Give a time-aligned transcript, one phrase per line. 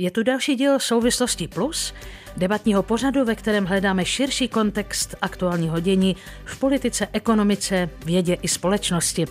[0.00, 1.94] Je tu další díl Souvislosti Plus,
[2.36, 9.26] debatního pořadu, ve kterém hledáme širší kontext aktuálního dění v politice, ekonomice, vědě i společnosti.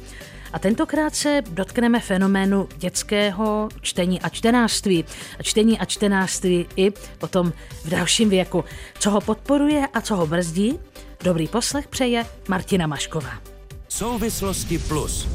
[0.54, 5.06] A tentokrát se dotkneme fenoménu dětského čtení a čtenářství.
[5.40, 7.54] A čtení a čtenářství i potom
[7.84, 8.64] v dalším věku.
[9.00, 10.80] Co ho podporuje a co ho brzdí?
[11.24, 13.32] Dobrý poslech přeje Martina Mašková.
[13.88, 15.28] Souvislosti plus.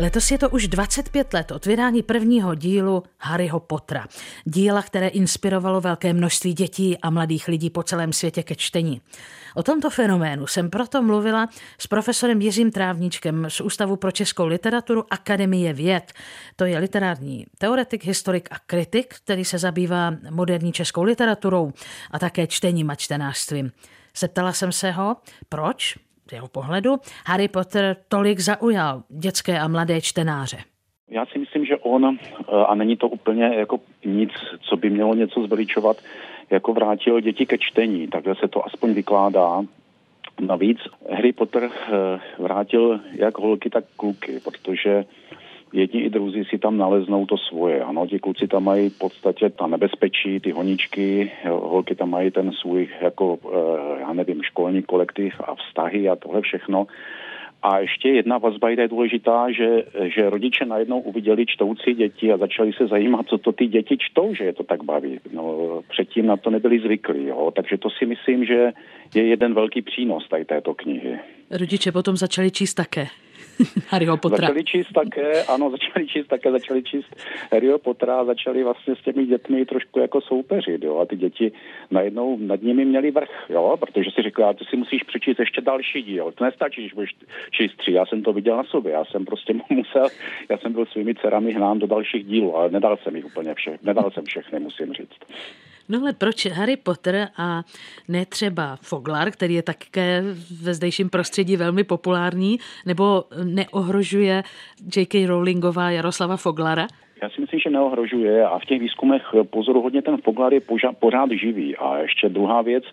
[0.00, 4.06] Letos je to už 25 let od vydání prvního dílu Harryho Pottera.
[4.44, 9.00] Díla, které inspirovalo velké množství dětí a mladých lidí po celém světě ke čtení.
[9.54, 15.04] O tomto fenoménu jsem proto mluvila s profesorem Jiřím Trávničkem z Ústavu pro českou literaturu
[15.10, 16.12] Akademie věd.
[16.56, 21.72] To je literární teoretik, historik a kritik, který se zabývá moderní českou literaturou
[22.10, 23.72] a také čtením a čtenářstvím.
[24.18, 25.16] Zeptala jsem se ho,
[25.48, 25.96] proč
[26.32, 30.58] jeho pohledu Harry Potter tolik zaujal dětské a mladé čtenáře?
[31.10, 35.14] Já si myslím, že on, eh, a není to úplně jako nic, co by mělo
[35.14, 35.96] něco zveličovat,
[36.50, 39.62] jako vrátil děti ke čtení, takhle se to aspoň vykládá.
[40.40, 40.78] Navíc
[41.10, 45.04] Harry Potter eh, vrátil jak holky, tak kluky, protože
[45.72, 47.82] jedni i druzí si tam naleznou to svoje.
[47.82, 52.52] Ano, ti kluci tam mají v podstatě ta nebezpečí, ty honičky, holky tam mají ten
[52.52, 56.86] svůj, jako, eh, já nevím, školní kolektiv a vztahy a tohle všechno.
[57.62, 62.72] A ještě jedna vazba je důležitá, že, že rodiče najednou uviděli čtoucí děti a začali
[62.72, 65.20] se zajímat, co to ty děti čtou, že je to tak baví.
[65.32, 67.52] No, předtím na to nebyli zvyklí, jo.
[67.56, 68.72] takže to si myslím, že
[69.14, 71.18] je jeden velký přínos tady této knihy.
[71.50, 73.06] Rodiče potom začali číst také.
[73.88, 74.46] Harryho Pottera.
[74.46, 77.16] Začali číst také, ano, začali číst také, začali číst
[77.52, 81.52] Harryho Pottera a začali vlastně s těmi dětmi trošku jako soupeřit, jo, a ty děti
[81.90, 86.02] najednou nad nimi měli vrch, jo, protože si řekli, ty si musíš přečíst ještě další
[86.02, 87.14] díl, to nestačí, když budeš
[87.50, 90.08] číst tři, já jsem to viděl na sobě, já jsem prostě musel,
[90.48, 93.78] já jsem byl svými dcerami hnán do dalších dílů, ale nedal jsem jich úplně vše,
[93.82, 95.18] nedal jsem všechny, musím říct.
[95.90, 97.62] No ale proč Harry Potter a
[98.08, 100.22] ne třeba Foglar, který je také
[100.62, 104.42] ve zdejším prostředí velmi populární, nebo neohrožuje
[104.96, 105.26] J.K.
[105.26, 106.86] Rowlingová Jaroslava Foglara?
[107.22, 111.30] Já si myslím, že neohrožuje a v těch výzkumech pozoruhodně ten Foglar je pořád, pořád
[111.30, 111.76] živý.
[111.76, 112.84] A ještě druhá věc,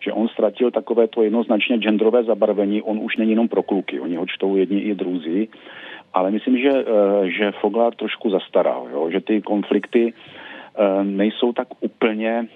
[0.00, 4.16] že on ztratil takové to jednoznačně genderové zabarvení, on už není jenom pro kluky, oni
[4.16, 5.48] ho čtou jedni i druzí,
[6.14, 9.10] ale myslím, že, eh, že Foglar trošku zastaral, jo?
[9.10, 10.14] že ty konflikty
[11.02, 12.48] nejsou tak úplně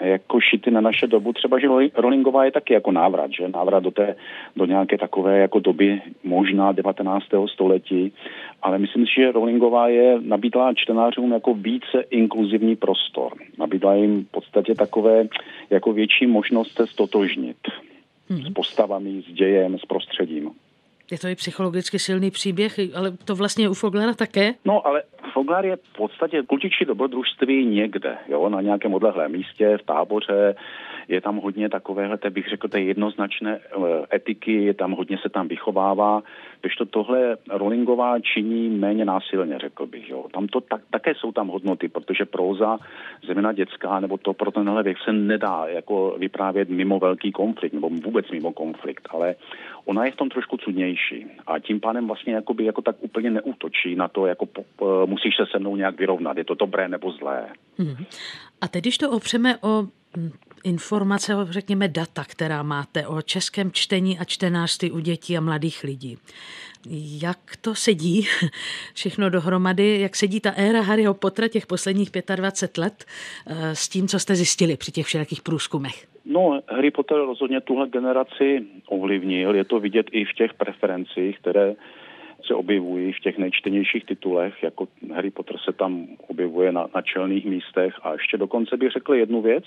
[0.00, 1.32] jako šity na naše dobu.
[1.32, 4.16] Třeba, že Rollingová je taky jako návrat, že návrat do, té,
[4.56, 7.24] do nějaké takové jako doby možná 19.
[7.52, 8.12] století,
[8.62, 13.32] ale myslím si, že Rollingová je nabídla čtenářům jako více inkluzivní prostor.
[13.58, 15.24] Nabídla jim v podstatě takové
[15.70, 17.56] jako větší možnost se stotožnit
[18.28, 18.42] hmm.
[18.42, 20.50] s postavami, s dějem, s prostředím.
[21.10, 24.54] Je to i psychologicky silný příběh, ale to vlastně u Foglara také?
[24.64, 25.02] No, ale
[25.32, 30.54] Foglar je v podstatě kultičí dobrodružství někde, jo, na nějakém odlehlém místě, v táboře,
[31.08, 35.48] je tam hodně takovéhle, bych řekl, té jednoznačné eh, etiky, je tam hodně se tam
[35.48, 36.22] vychovává,
[36.60, 40.10] když to tohle Rowlingová činí méně násilně, řekl bych.
[40.10, 40.24] Jo.
[40.32, 42.78] Tam to tak, také jsou tam hodnoty, protože próza,
[43.26, 47.88] zejména dětská, nebo to pro tenhle věk se nedá jako vyprávět mimo velký konflikt, nebo
[47.88, 49.34] vůbec mimo konflikt, ale
[49.84, 53.94] ona je v tom trošku cudnější a tím pádem vlastně jakoby, jako tak úplně neútočí
[53.96, 57.12] na to, jako po, po, musíš se se mnou nějak vyrovnat, je to dobré nebo
[57.12, 57.46] zlé.
[57.78, 58.04] Hmm.
[58.60, 59.86] A teď, když to opřeme o
[60.68, 66.16] informace, řekněme data, která máte o českém čtení a čtenářství u dětí a mladých lidí.
[67.22, 68.26] Jak to sedí
[68.94, 73.04] všechno dohromady, jak sedí ta éra Harryho Pottera těch posledních 25 let
[73.46, 76.06] eh, s tím, co jste zjistili při těch všelijakých průzkumech?
[76.24, 79.54] No, Harry Potter rozhodně tuhle generaci ovlivnil.
[79.54, 81.74] Je to vidět i v těch preferencích, které
[82.46, 87.44] se objevují v těch nejčtenějších titulech, jako Harry Potter se tam objevuje na, na čelných
[87.44, 89.64] místech a ještě dokonce bych řekl jednu věc,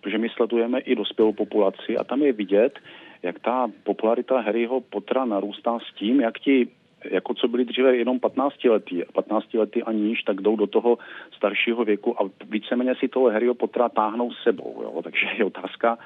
[0.00, 2.78] protože my sledujeme i dospělou populaci a tam je vidět,
[3.22, 6.68] jak ta popularita Harryho Pottera narůstá s tím, jak ti
[7.10, 10.98] jako co byli dříve jenom 15 letý, 15 lety a níž, tak jdou do toho
[11.36, 14.80] staršího věku a víceméně si toho Harryho Pottera táhnou sebou.
[14.82, 15.02] Jo?
[15.02, 15.98] Takže je otázka,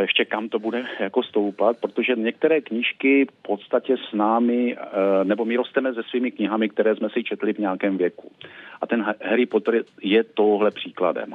[0.00, 5.44] ještě kam to bude jako stoupat, protože některé knížky v podstatě s námi, eh, nebo
[5.44, 8.30] my rosteme se svými knihami, které jsme si četli v nějakém věku.
[8.80, 11.34] A ten Harry Potter je tohle příkladem.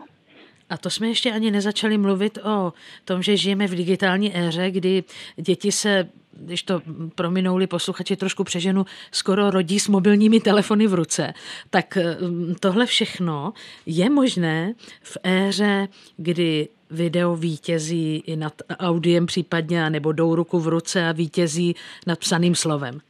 [0.72, 2.74] A to jsme ještě ani nezačali mluvit o
[3.06, 5.04] tom, že žijeme v digitální éře, kdy
[5.36, 6.82] děti se když to
[7.16, 11.34] prominouli posluchači trošku přeženu, skoro rodí s mobilními telefony v ruce.
[11.70, 13.54] Tak mm, tohle všechno
[13.86, 15.88] je možné v éře,
[16.18, 21.76] kdy video vítězí i nad audiem případně, nebo jdou ruku v ruce a vítězí
[22.08, 23.02] nad psaným slovem.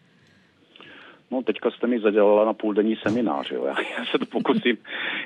[1.32, 3.66] No, teďka jste mi zadělala na půldenní seminář, jo.
[3.72, 4.78] Já, já se to pokusím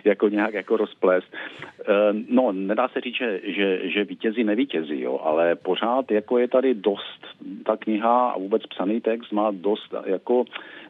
[0.04, 1.34] jako nějak jako rozplést.
[1.34, 1.94] E,
[2.30, 6.74] no, nedá se říct, že, že, že vítězí nevítězí, jo, ale pořád jako je tady
[6.74, 7.22] dost,
[7.66, 10.46] ta kniha a vůbec psaný text má dost jako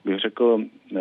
[0.05, 0.99] bych řekl, e,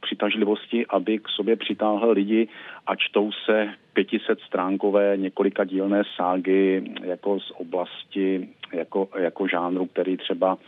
[0.00, 2.48] přitažlivosti, aby k sobě přitáhl lidi
[2.86, 10.16] a čtou se 500 stránkové několika dílné ságy jako z oblasti, jako, jako žánru, který
[10.16, 10.58] třeba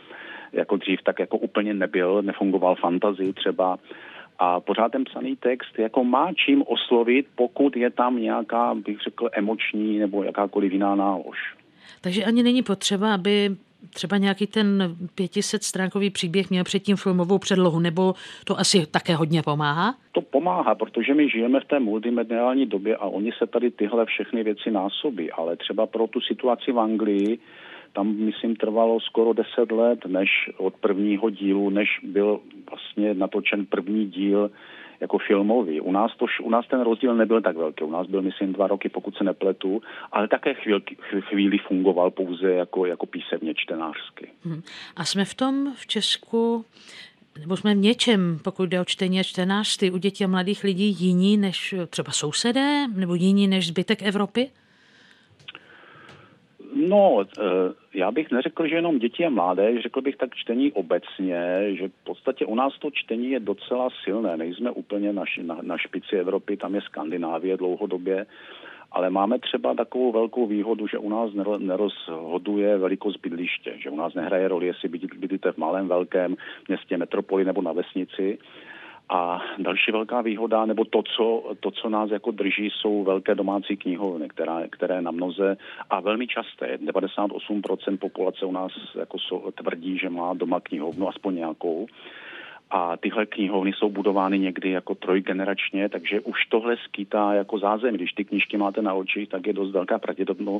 [0.55, 3.77] jako dřív tak jako úplně nebyl, nefungoval fantazii třeba.
[4.39, 9.29] A pořád ten psaný text jako má čím oslovit, pokud je tam nějaká, bych řekl,
[9.33, 11.37] emoční nebo jakákoliv jiná nálož.
[12.01, 13.55] Takže ani není potřeba, aby
[13.93, 18.13] třeba nějaký ten 500 stránkový příběh měl předtím filmovou předlohu, nebo
[18.45, 19.95] to asi také hodně pomáhá?
[20.11, 24.43] To pomáhá, protože my žijeme v té multimediální době a oni se tady tyhle všechny
[24.43, 27.39] věci násobí, ale třeba pro tu situaci v Anglii
[27.95, 32.39] tam, myslím, trvalo skoro deset let, než od prvního dílu, než byl
[32.69, 34.51] vlastně natočen první díl
[34.99, 35.81] jako filmový.
[35.81, 37.83] U nás, to, u nás ten rozdíl nebyl tak velký.
[37.83, 39.81] U nás byl, myslím, dva roky, pokud se nepletu,
[40.11, 40.81] ale také chvíli,
[41.19, 44.27] chvíli fungoval pouze jako, jako písemně čtenářsky.
[44.43, 44.61] Hmm.
[44.95, 46.65] A jsme v tom v Česku
[47.39, 50.95] nebo jsme v něčem, pokud jde o čtení a čtenářství, u dětí a mladých lidí
[50.99, 54.49] jiní než třeba sousedé, nebo jiní než zbytek Evropy?
[56.75, 57.43] No, eh,
[57.93, 61.39] já bych neřekl, že jenom děti a mládež, řekl bych tak čtení obecně,
[61.75, 64.37] že v podstatě u nás to čtení je docela silné.
[64.37, 68.25] Nejsme úplně na, na, na špici Evropy, tam je Skandinávie dlouhodobě,
[68.91, 74.13] ale máme třeba takovou velkou výhodu, že u nás nerozhoduje velikost bydliště, že u nás
[74.13, 76.35] nehraje roli, jestli bydlíte v malém, velkém
[76.67, 78.37] městě, metropoli nebo na vesnici,
[79.09, 83.77] a další velká výhoda, nebo to, co, to, co nás jako drží, jsou velké domácí
[83.77, 85.57] knihovny, které, které na mnoze
[85.89, 91.35] a velmi časté, 98% populace u nás jako so, tvrdí, že má doma knihovnu, aspoň
[91.35, 91.87] nějakou.
[92.69, 97.97] A tyhle knihovny jsou budovány někdy jako trojgeneračně, takže už tohle skýtá jako zázemí.
[97.97, 99.99] Když ty knížky máte na očích, tak je dost velká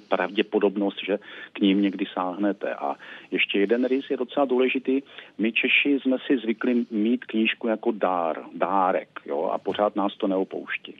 [0.09, 1.19] pravděpodobnost, že
[1.53, 2.75] k ním někdy sáhnete.
[2.75, 2.95] A
[3.31, 5.01] ještě jeden rys je docela důležitý.
[5.37, 10.27] My Češi jsme si zvykli mít knížku jako dár, dárek, jo, a pořád nás to
[10.27, 10.95] neopouští.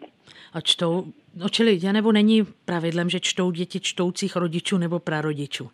[0.54, 1.06] A čtou,
[1.36, 5.70] no čili já nebo není pravidlem, že čtou děti čtoucích rodičů nebo prarodičů?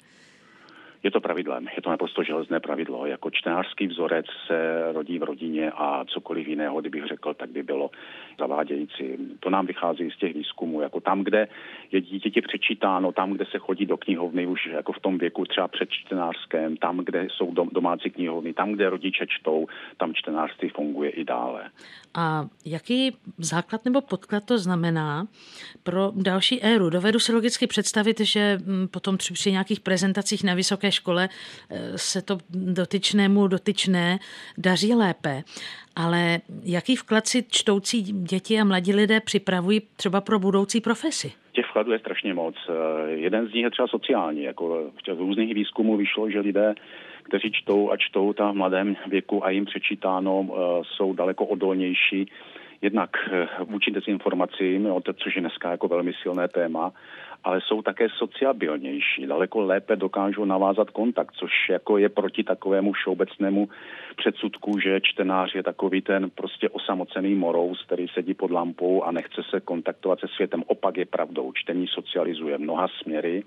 [1.03, 3.06] Je to pravidlem, je to naprosto železné pravidlo.
[3.06, 7.89] Jako čtenářský vzorec se rodí v rodině a cokoliv jiného, kdybych řekl, tak by bylo
[8.42, 9.04] zavádějící.
[9.40, 10.82] To nám vychází z těch výzkumů.
[10.82, 11.48] Jako tam, kde
[11.92, 15.68] je dítěti přečítáno, tam, kde se chodí do knihovny už jako v tom věku třeba
[15.68, 19.68] před čtenářském, tam, kde jsou dom, domácí knihovny, tam, kde rodiče čtou,
[19.98, 21.70] tam čtenářství funguje i dále.
[22.14, 25.28] A jaký základ nebo podklad to znamená
[25.84, 26.90] pro další éru?
[26.90, 31.30] Dovedu si logicky představit, že mm, potom při nějakých prezentacích na vysoké škole
[31.70, 34.20] eh, se to dotyčnému dotyčné
[34.58, 35.44] daří lépe.
[35.96, 41.32] Ale jaký vklad si čtoucí děti a mladí lidé připravují třeba pro budoucí profesi?
[41.52, 42.56] Těch vkladů je strašně moc.
[42.70, 44.44] Eh, jeden z nich je třeba sociální.
[44.44, 46.76] Jako v těch různých výzkumů vyšlo, že lidé
[47.24, 52.32] kteří čtou a čtou tam v mladém věku a jim přečítáno, eh, jsou daleko odolnější
[52.82, 54.88] jednak eh, vůči dezinformacím,
[55.18, 56.92] což je dneska jako velmi silné téma,
[57.44, 63.70] ale jsou také sociabilnější, daleko lépe dokážou navázat kontakt, což jako je proti takovému všeobecnému
[64.18, 69.42] předsudku, že čtenář je takový ten prostě osamocený morous, který sedí pod lampou a nechce
[69.50, 70.63] se kontaktovat se světem.
[70.68, 71.51] Opak je pravdou.
[71.54, 73.44] Čtení socializuje mnoha směry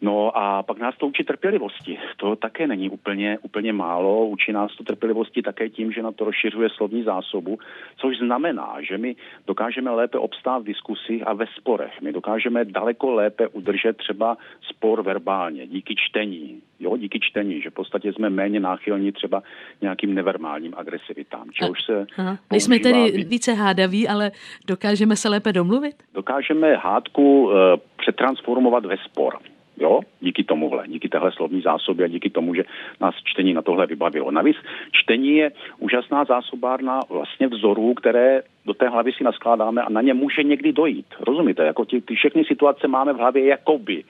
[0.00, 1.98] No a pak nás to učí trpělivosti.
[2.16, 4.26] To také není úplně, úplně málo.
[4.26, 7.58] Učí nás to trpělivosti také tím, že na to rozšiřuje slovní zásobu,
[7.96, 12.00] což znamená, že my dokážeme lépe obstát v diskusích a ve sporech.
[12.00, 16.62] My dokážeme daleko lépe udržet třeba spor verbálně díky čtení.
[16.80, 19.42] Jo, díky čtení, že v podstatě jsme méně náchylní třeba
[19.80, 21.50] nějakým neverbálním agresivitám.
[21.52, 22.06] Čehož se
[22.50, 24.30] Nejsme tedy více hádaví, ale
[24.66, 25.94] dokážeme se lépe domluvit?
[26.14, 27.52] Dokážeme hádku uh,
[27.96, 29.38] přetransformovat ve spor.
[29.80, 32.64] Jo, díky tomuhle, díky téhle slovní zásobě a díky tomu, že
[33.00, 34.30] nás čtení na tohle vybavilo.
[34.30, 34.56] Navíc
[34.92, 40.14] čtení je úžasná zásobárna vlastně vzorů, které do té hlavy si naskládáme a na ně
[40.14, 41.06] může někdy dojít.
[41.20, 41.64] Rozumíte?
[41.64, 44.04] Jako ty, ty všechny situace máme v hlavě jakoby.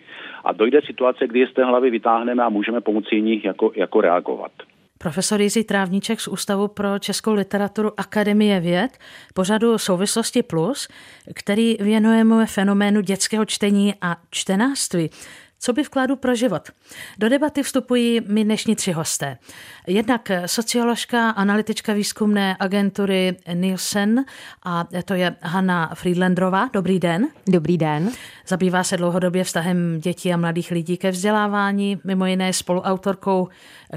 [0.44, 4.00] A dojde situace, kdy je z té hlavy vytáhneme a můžeme pomocí nich jako, jako
[4.00, 4.52] reagovat.
[4.98, 8.98] Profesor Jiří Trávníček z Ústavu pro českou literaturu Akademie věd
[9.34, 10.88] pořadu Souvislosti Plus,
[11.34, 15.10] který věnujeme fenoménu dětského čtení a čtenářství.
[15.60, 16.70] Co by vkladu pro život?
[17.18, 19.38] Do debaty vstupují mi dnešní tři hosté.
[19.86, 24.24] Jednak socioložka, analytička výzkumné agentury Nielsen
[24.62, 26.70] a to je Hanna Friedlandrová.
[26.72, 27.26] Dobrý den.
[27.48, 28.10] Dobrý den.
[28.46, 33.48] Zabývá se dlouhodobě vztahem dětí a mladých lidí ke vzdělávání, mimo jiné spoluautorkou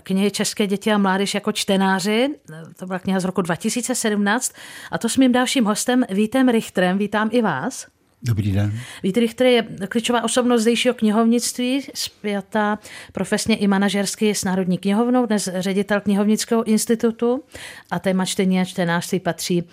[0.04, 2.36] knihy České děti a mládež jako čtenáři.
[2.78, 4.54] To byla kniha z roku 2017
[4.92, 6.98] a to s mým dalším hostem Vítem Richterem.
[6.98, 7.99] Vítám i vás.
[8.24, 8.80] Dobrý den.
[9.04, 12.80] Vít Richter je klíčová osobnost zdejšího knihovnictví, zpětá
[13.14, 17.44] profesně i manažersky s Národní knihovnou, dnes ředitel knihovnického institutu
[17.92, 19.64] a téma čtení a čtenářství patří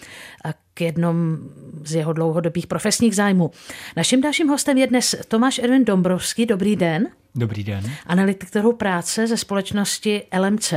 [0.77, 1.39] k jednom
[1.85, 3.51] z jeho dlouhodobých profesních zájmů.
[3.97, 6.47] Naším dalším hostem je dnes Tomáš Erwin Dombrovský.
[6.47, 7.09] Dobrý den.
[7.35, 7.91] Dobrý den.
[8.07, 10.75] Analytik trhu práce ze společnosti LMC.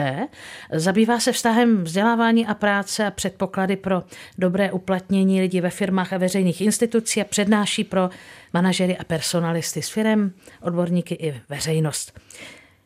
[0.74, 4.04] Zabývá se vztahem vzdělávání a práce a předpoklady pro
[4.38, 8.10] dobré uplatnění lidí ve firmách a veřejných institucí a přednáší pro
[8.54, 12.20] manažery a personalisty s firem, odborníky i veřejnost.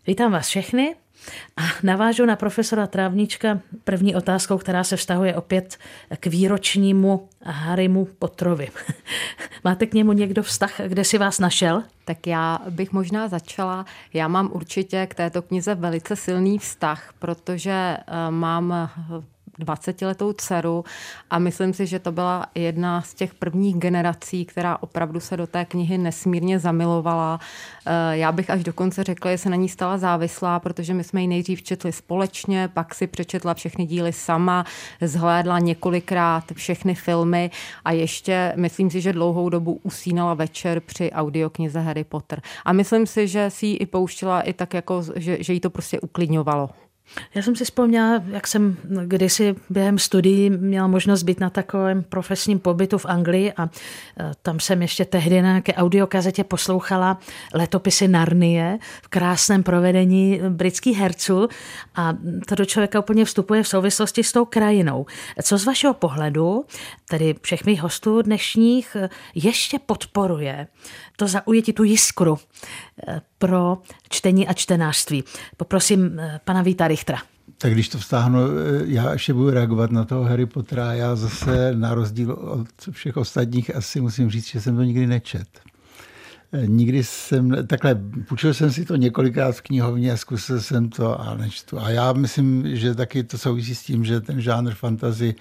[0.08, 0.96] Vítám vás všechny.
[1.58, 5.78] A navážu na profesora Trávnička první otázkou, která se vztahuje opět
[6.20, 8.70] k výročnímu Harrymu Potrovi.
[9.64, 11.84] Máte k němu někdo vztah, kde si vás našel?
[12.06, 13.86] Tak já bych možná začala.
[14.14, 18.90] Já mám určitě k této knize velice silný vztah, protože eh, mám
[19.60, 20.86] 20-letou dceru
[21.30, 25.48] a myslím si, že to byla jedna z těch prvních generací, která opravdu se do
[25.48, 27.40] té knihy nesmírně zamilovala.
[27.86, 31.22] Eh, já bych až dokonce řekla, že se na ní stala závislá, protože my jsme
[31.22, 34.66] ji nejdřív četli společně, pak si přečetla všechny díly sama,
[35.02, 37.52] zhlédla několikrát všechny filmy
[37.86, 42.42] a ještě myslím si, že dlouhou dobu usínala večer při audioknize Harry Potter.
[42.66, 45.70] A myslím si, že si ji i pouštila i tak jako, že, že jí to
[45.70, 46.70] prostě uklidňovalo.
[47.36, 52.60] Já jsem si vzpomněla, jak jsem kdysi během studií měla možnost být na takovém profesním
[52.60, 53.70] pobytu v Anglii a e,
[54.42, 57.20] tam jsem ještě tehdy na nějaké audiokazetě poslouchala
[57.54, 61.48] letopisy Narnie v krásném provedení britských herců
[61.96, 62.14] a
[62.48, 65.06] to do člověka úplně vstupuje v souvislosti s tou krajinou.
[65.44, 66.66] Co z vašeho pohledu,
[67.10, 68.98] tedy všech mých hostů dnešních,
[69.36, 70.68] ještě podporuje
[71.16, 72.40] to zaujetí, tu jiskru
[73.08, 73.78] eh, pro
[74.10, 75.24] čtení a čtenářství.
[75.58, 77.20] Poprosím pana Víta Richtra.
[77.58, 80.94] Tak když to vztáhnu, eh, já ještě budu reagovat na toho Harry Pottera.
[80.94, 85.48] Já zase na rozdíl od všech ostatních asi musím říct, že jsem to nikdy nečet.
[86.66, 87.96] Nikdy jsem, takhle,
[88.28, 91.80] půjčil jsem si to několikrát v knihovně zkusil jsem to a nečtu.
[91.80, 95.36] A já myslím, že taky to souvisí s tím, že ten žánr fantazy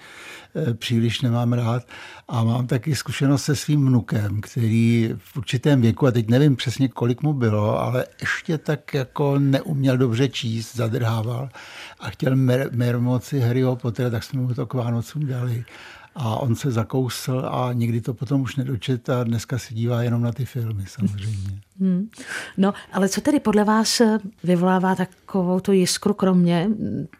[0.55, 1.83] eh, příliš nemám rád.
[2.27, 6.87] A mám taky zkušenost se svým vnukem, který v určitém věku, a teď nevím přesně,
[6.87, 11.49] kolik mu bylo, ale ještě tak jako neuměl dobře číst, zadrhával
[11.99, 15.65] a chtěl mer, mer moci Harryho Pottera, tak jsme mu to k Vánocům dali
[16.15, 20.21] a on se zakousl a nikdy to potom už nedočet a dneska se dívá jenom
[20.21, 21.59] na ty filmy samozřejmě.
[21.79, 22.09] Hmm.
[22.57, 24.01] No, ale co tedy podle vás
[24.43, 26.69] vyvolává takovou tu jiskru, kromě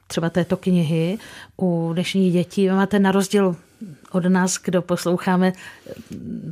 [0.08, 1.18] třeba této knihy
[1.62, 2.70] u dnešních dětí?
[2.70, 3.56] Máte na rozdíl
[4.12, 5.54] od nás, kdo posloucháme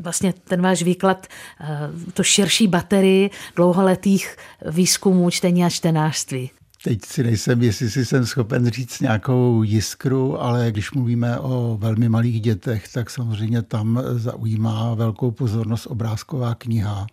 [0.02, 1.28] vlastně ten váš výklad,
[1.62, 6.52] eh, to širší baterii dlouholetých výzkumů čtení a čtenářství.
[6.84, 12.10] Teď si nejsem, jestli si jsem schopen říct nějakou jiskru, ale když mluvíme o velmi
[12.10, 17.08] malých dětech, tak samozřejmě tam zaujímá velkou pozornost obrázková kniha.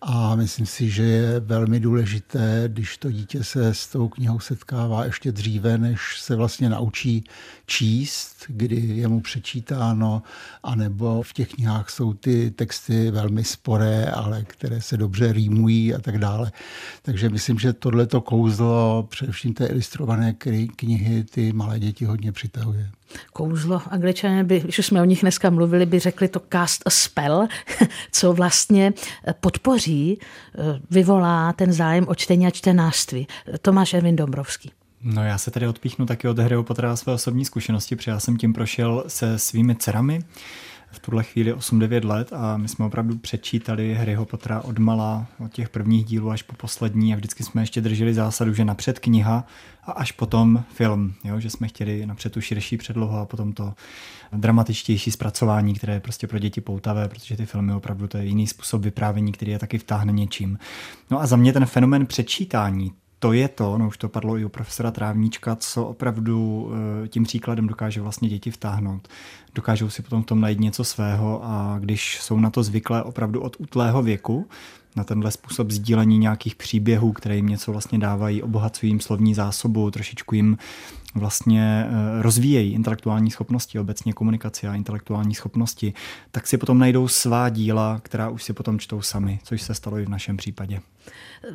[0.00, 5.04] A myslím si, že je velmi důležité, když to dítě se s tou knihou setkává
[5.04, 7.24] ještě dříve, než se vlastně naučí
[7.66, 10.22] číst, kdy je mu přečítáno,
[10.62, 16.00] anebo v těch knihách jsou ty texty velmi sporé, ale které se dobře rýmují a
[16.00, 16.52] tak dále.
[17.02, 20.34] Takže myslím, že tohleto kouzlo, především té ilustrované
[20.76, 22.90] knihy, ty malé děti hodně přitahuje
[23.32, 23.82] kouzlo.
[23.90, 27.46] Angličané by, když už jsme o nich dneska mluvili, by řekli to cast a spell,
[28.12, 28.92] co vlastně
[29.40, 30.18] podpoří,
[30.90, 33.26] vyvolá ten zájem o čtení a čtenářství.
[33.62, 34.70] Tomáš Ervin Dombrovský.
[35.02, 38.36] No já se tady odpíchnu taky od Harryho Pottera své osobní zkušenosti, protože já jsem
[38.36, 40.20] tím prošel se svými dcerami
[40.90, 45.52] v tuhle chvíli 8-9 let a my jsme opravdu přečítali Harryho Pottera od mala, od
[45.52, 49.44] těch prvních dílů až po poslední a vždycky jsme ještě drželi zásadu, že napřed kniha
[49.84, 51.40] a až potom film, jo?
[51.40, 53.74] že jsme chtěli napřed tu širší předlohu a potom to
[54.32, 58.46] dramatičtější zpracování, které je prostě pro děti poutavé, protože ty filmy opravdu to je jiný
[58.46, 60.58] způsob vyprávění, který je taky vtáhne něčím.
[61.10, 64.44] No a za mě ten fenomen přečítání, to je to, no už to padlo i
[64.44, 66.70] u profesora Trávníčka, co opravdu
[67.04, 69.08] eh, tím příkladem dokáže vlastně děti vtáhnout
[69.58, 73.40] dokážou si potom v tom najít něco svého a když jsou na to zvyklé opravdu
[73.40, 74.48] od útlého věku,
[74.96, 79.90] na tenhle způsob sdílení nějakých příběhů, které jim něco vlastně dávají, obohacují jim slovní zásobu,
[79.90, 80.58] trošičku jim
[81.14, 85.94] vlastně eh, rozvíjejí intelektuální schopnosti, obecně komunikaci a intelektuální schopnosti,
[86.30, 89.98] tak si potom najdou svá díla, která už si potom čtou sami, což se stalo
[89.98, 90.80] i v našem případě.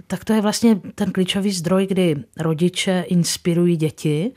[0.08, 4.32] Tak to je vlastně ten klíčový zdroj, kdy rodiče inspirují děti,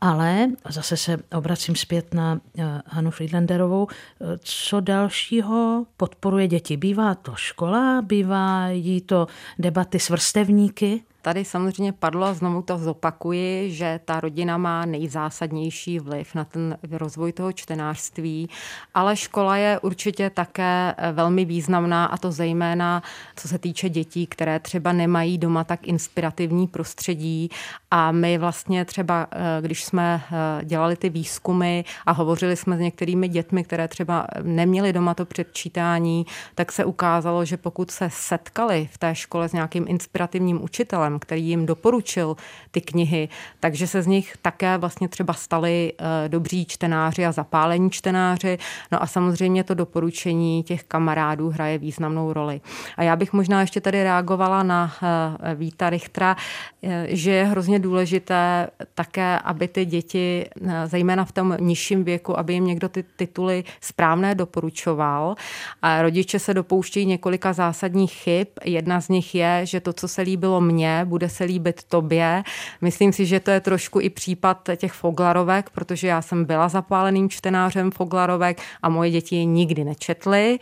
[0.00, 3.86] ale zase se obracím zpět na eh, Hanu Friedlanderovou.
[3.90, 6.76] Eh, co dalšího podporuje děti?
[6.76, 9.26] Bývá to škola, bývá jí to
[9.58, 11.02] debaty s vrstevníky?
[11.22, 16.78] Tady samozřejmě padlo, a znovu to zopakuji, že ta rodina má nejzásadnější vliv na ten
[16.90, 18.48] rozvoj toho čtenářství,
[18.94, 23.02] ale škola je určitě také eh, velmi významná a to zejména
[23.36, 27.50] co se týče dětí, které třeba nemají doma tak inspirativní prostředí.
[27.90, 32.80] A my vlastně třeba, eh, když jsme eh, dělali ty výzkumy a hovořili jsme s
[32.80, 38.88] některými dětmi, které třeba neměly doma to předčítání, tak se ukázalo, že pokud se setkali
[38.92, 42.36] v té škole s nějakým inspirativním učitelem, učitelem, který jim doporučil
[42.70, 43.28] ty knihy,
[43.60, 48.58] takže se z nich také vlastně třeba stali eh, dobří čtenáři a zapálení čtenáři.
[48.92, 52.60] No a samozřejmě to doporučení těch kamarádů hraje významnou roli.
[52.96, 56.36] A já bych možná ještě tady reagovala na eh, Víta Richtera,
[56.82, 60.46] eh, že je hrozně důležité také, aby ty děti,
[60.86, 65.34] zejména v tom nižším věku, aby jim někdo ty tituly správné doporučoval.
[65.82, 68.46] A rodiče se dopouštějí několika zásadních chyb.
[68.64, 72.42] Jedna z nich je, že to, co se líbilo mně, bude se líbit tobě.
[72.80, 77.28] Myslím si, že to je trošku i případ těch Foglarovek, protože já jsem byla zapáleným
[77.28, 80.58] čtenářem Foglarovek a moje děti je nikdy nečetly.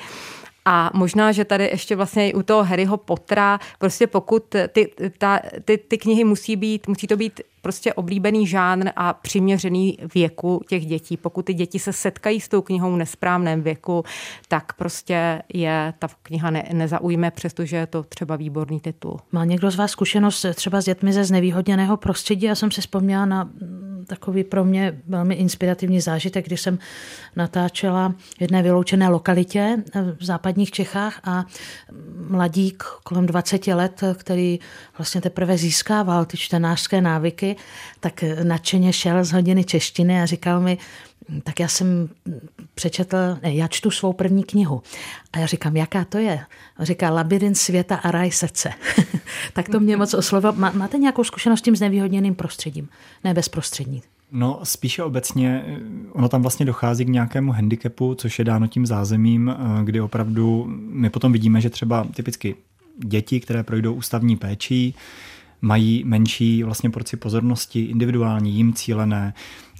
[0.64, 5.40] A možná, že tady ještě vlastně i u toho Harryho Pottera, prostě pokud ty, ta,
[5.64, 10.86] ty, ty knihy musí být, musí to být prostě oblíbený žánr a přiměřený věku těch
[10.86, 11.16] dětí.
[11.16, 14.04] Pokud ty děti se setkají s tou knihou v nesprávném věku,
[14.48, 19.20] tak prostě je ta kniha ne, nezaujme, přestože je to třeba výborný titul.
[19.32, 22.46] Má někdo z vás zkušenost třeba s dětmi ze znevýhodněného prostředí?
[22.46, 26.78] Já jsem si vzpomněla na mm, takový pro mě velmi inspirativní zážitek, když jsem
[27.36, 29.76] natáčela v jedné vyloučené lokalitě
[30.18, 31.44] v západních Čechách a
[32.28, 34.58] mladík kolem 20 let, který
[34.98, 37.47] vlastně teprve získával ty čtenářské návyky,
[38.00, 40.78] tak nadšeně šel z hodiny češtiny a říkal mi,
[41.42, 42.08] tak já jsem
[42.74, 44.82] přečetl, ne, já čtu svou první knihu.
[45.32, 46.40] A já říkám, jaká to je?
[46.76, 48.72] A říká Labirint světa a raj srdce.
[49.52, 50.52] tak to mě moc oslovilo.
[50.52, 52.88] Máte nějakou zkušenost s tím znevýhodněným prostředím?
[53.24, 54.02] Ne bezprostřední.
[54.32, 55.64] No, spíše obecně,
[56.12, 60.64] ono tam vlastně dochází k nějakému handicapu, což je dáno tím zázemím, eh, kdy opravdu
[60.78, 62.54] my potom vidíme, že třeba typicky
[63.04, 64.94] děti, které projdou ústavní péčí,
[65.60, 69.34] mají menší vlastně porci pozornosti, individuální, jim cílené,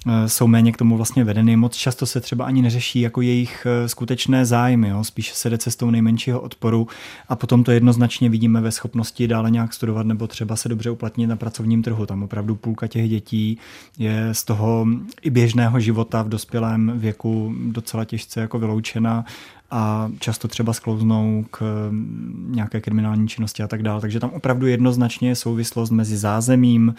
[0.07, 1.55] Eh, jsou méně k tomu vlastně vedeny.
[1.55, 5.03] Moc často se třeba ani neřeší jako jejich eh, skutečné zájmy, jo?
[5.03, 6.87] spíše se jde cestou nejmenšího odporu
[7.29, 11.27] a potom to jednoznačně vidíme ve schopnosti dále nějak studovat nebo třeba se dobře uplatnit
[11.27, 12.05] na pracovním trhu.
[12.05, 13.57] Tam opravdu půlka těch dětí
[13.97, 14.87] je z toho
[15.21, 19.25] i běžného života v dospělém věku docela těžce jako vyloučena
[19.71, 24.01] a často třeba sklouznou k mm, nějaké kriminální činnosti a tak dále.
[24.01, 26.95] Takže tam opravdu jednoznačně je souvislost mezi zázemím,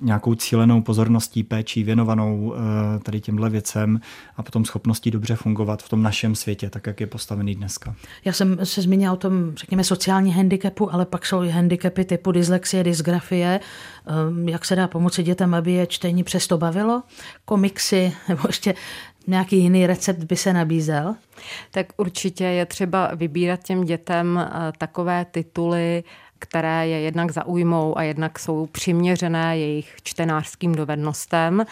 [0.00, 4.00] nějakou cílenou pozorností, péčí věnovanou eh, tady těmhle věcem
[4.36, 7.94] a potom schopností dobře fungovat v tom našem světě, tak jak je postavený dneska.
[8.24, 12.32] Já jsem se zmínila o tom, řekněme, sociální handicapu, ale pak jsou i handicapy typu
[12.32, 13.60] dyslexie, dysgrafie.
[14.06, 17.02] Ehm, jak se dá pomoci dětem, aby je čtení přesto bavilo?
[17.44, 18.74] Komiksy nebo ještě
[19.26, 21.14] nějaký jiný recept by se nabízel?
[21.70, 26.04] Tak určitě je třeba vybírat těm dětem eh, takové tituly,
[26.38, 31.64] které je jednak zaujmou a jednak jsou přiměřené jejich čtenářským dovednostem.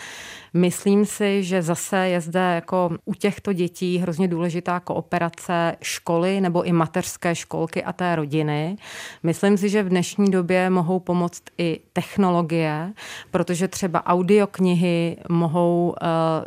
[0.58, 6.62] Myslím si, že zase je zde jako u těchto dětí hrozně důležitá kooperace školy nebo
[6.62, 8.76] i mateřské školky a té rodiny.
[9.22, 12.92] Myslím si, že v dnešní době mohou pomoct i technologie,
[13.30, 16.06] protože třeba audioknihy mohou eh,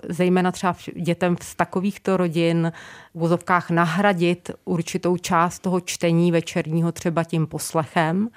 [0.09, 2.71] zejména třeba dětem z takovýchto rodin
[3.13, 8.29] v vozovkách nahradit určitou část toho čtení večerního třeba tím poslechem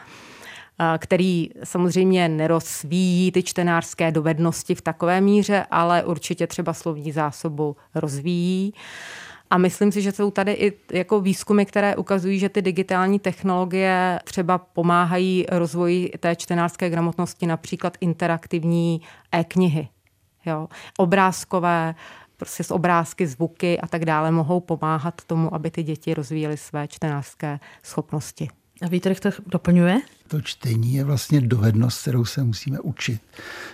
[0.99, 8.75] který samozřejmě nerozvíjí ty čtenářské dovednosti v takové míře, ale určitě třeba slovní zásobu rozvíjí.
[9.51, 14.21] A myslím si, že jsou tady i jako výzkumy, které ukazují, že ty digitální technologie
[14.25, 19.01] třeba pomáhají rozvoji té čtenářské gramotnosti, například interaktivní
[19.33, 19.89] e-knihy.
[20.47, 20.69] Jo?
[20.99, 21.95] Obrázkové,
[22.37, 26.89] prostě s obrázky, zvuky a tak dále mohou pomáhat tomu, aby ty děti rozvíjely své
[26.89, 28.49] čtenářské schopnosti.
[28.83, 30.01] A Vítr to doplňuje?
[30.29, 33.21] To čtení je vlastně dovednost, kterou se musíme učit.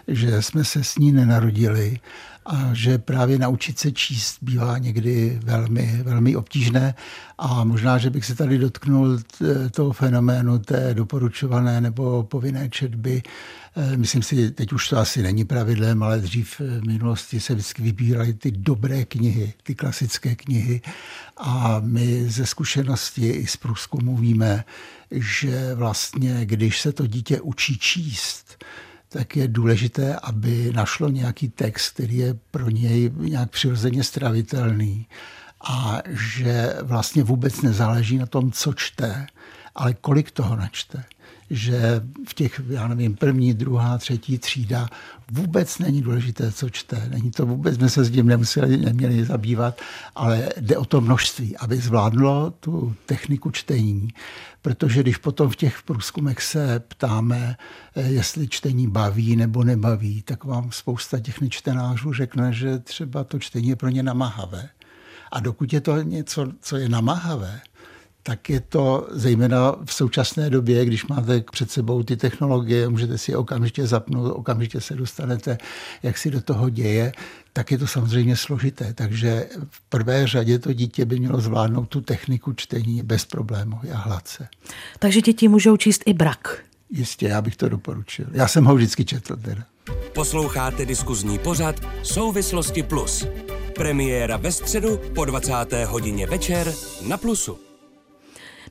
[0.09, 2.01] Že jsme se s ní nenarodili
[2.47, 6.95] a že právě naučit se číst bývá někdy velmi, velmi obtížné
[7.39, 9.19] a možná, že bych se tady dotknul
[9.71, 13.23] toho fenoménu té doporučované nebo povinné četby.
[13.77, 17.83] Eh, myslím si, teď už to asi není pravidlem, ale dřív v minulosti se vždycky
[17.83, 20.81] vybíraly ty dobré knihy, ty klasické knihy
[21.37, 24.65] a my ze zkušenosti i z průzkumu víme,
[25.11, 28.65] že vlastně, když se to dítě učí číst,
[29.09, 35.07] tak je důležité, aby našlo nějaký text, který je pro něj nějak přirozeně stravitelný
[35.65, 39.27] a že vlastně vůbec nezáleží na tom, co čte,
[39.75, 41.05] ale kolik toho načte
[41.51, 44.89] že v těch, já nevím, první, druhá, třetí třída
[45.31, 47.09] vůbec není důležité, co čte.
[47.11, 49.81] Není to vůbec, jsme se s tím nemuseli, neměli zabývat,
[50.15, 54.09] ale jde o to množství, aby zvládlo tu techniku čtení.
[54.63, 57.57] Protože když potom v těch průzkumech se ptáme,
[57.95, 63.39] eh, jestli čtení baví nebo nebaví, tak vám spousta těch nečtenářů řekne, že třeba to
[63.39, 64.69] čtení je pro ně namáhavé.
[65.33, 67.61] A dokud je to něco, co je namáhavé,
[68.23, 73.37] tak je to zejména v současné době, když máte před sebou ty technologie, můžete si
[73.37, 75.59] okamžitě zapnout, okamžitě se dostanete,
[76.03, 77.13] jak si do toho děje,
[77.53, 78.95] tak je to samozřejmě složité.
[78.95, 83.97] Takže v prvé řadě to dítě by mělo zvládnout tu techniku čtení bez problémů a
[83.97, 84.49] hladce.
[84.99, 86.59] Takže děti můžou číst i brak.
[86.91, 88.27] Jistě, já bych to doporučil.
[88.33, 89.63] Já jsem ho vždycky četl teda.
[90.13, 93.27] Posloucháte diskuzní pořad Souvislosti Plus.
[93.75, 95.53] Premiéra ve středu po 20.
[95.87, 96.73] hodině večer
[97.09, 97.70] na Plusu.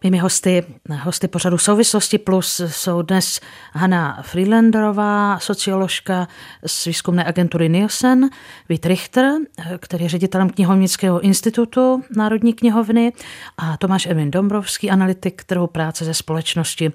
[0.04, 0.66] Mými hosty,
[1.02, 3.40] hosty pořadu Souvislosti Plus jsou dnes
[3.74, 6.28] Hanna Freelanderová, socioložka
[6.66, 8.30] z výzkumné agentury Nielsen,
[8.70, 9.32] Vít Richter,
[9.80, 13.14] který je ředitelem knihovnického institutu Národní knihovny
[13.58, 16.92] a Tomáš Emil Dombrovský, analytik trhu práce ze společnosti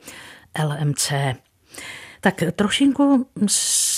[0.65, 1.13] LMC.
[2.21, 3.27] Tak trošinku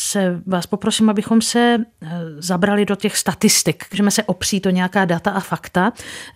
[0.07, 5.05] se vás poprosím, abychom se eh, zabrali do těch statistik, že se opřít o nějaká
[5.05, 5.93] data a fakta,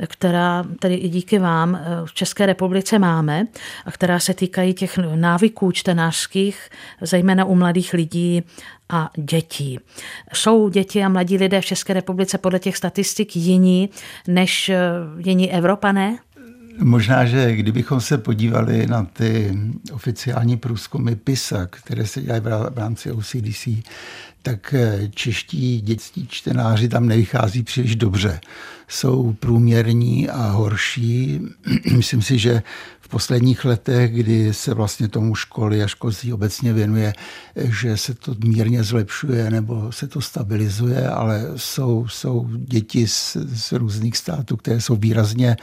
[0.06, 3.46] která tedy i díky vám eh, v České republice máme
[3.84, 6.68] a která se týkají těch návyků čtenářských,
[7.00, 8.42] zejména u mladých lidí
[8.88, 9.80] a dětí.
[10.34, 13.90] Jsou děti a mladí lidé v České republice podle těch statistik jiní
[14.28, 14.80] než eh,
[15.18, 16.18] jiní Evropané?
[16.82, 19.58] Možná, že kdybychom se podívali na ty
[19.92, 23.68] oficiální průzkumy PISA, které se dělají v rámci OCDC,
[24.42, 28.40] tak eh, čeští dětští čtenáři tam nevychází příliš dobře.
[28.88, 31.40] Jsou průměrní a horší.
[31.96, 32.62] Myslím si, že
[33.10, 37.12] posledních letech, kdy se vlastně tomu školy a školství obecně věnuje,
[37.56, 43.72] že se to mírně zlepšuje nebo se to stabilizuje, ale jsou, jsou děti z, z
[43.72, 45.56] různých států, které jsou výrazně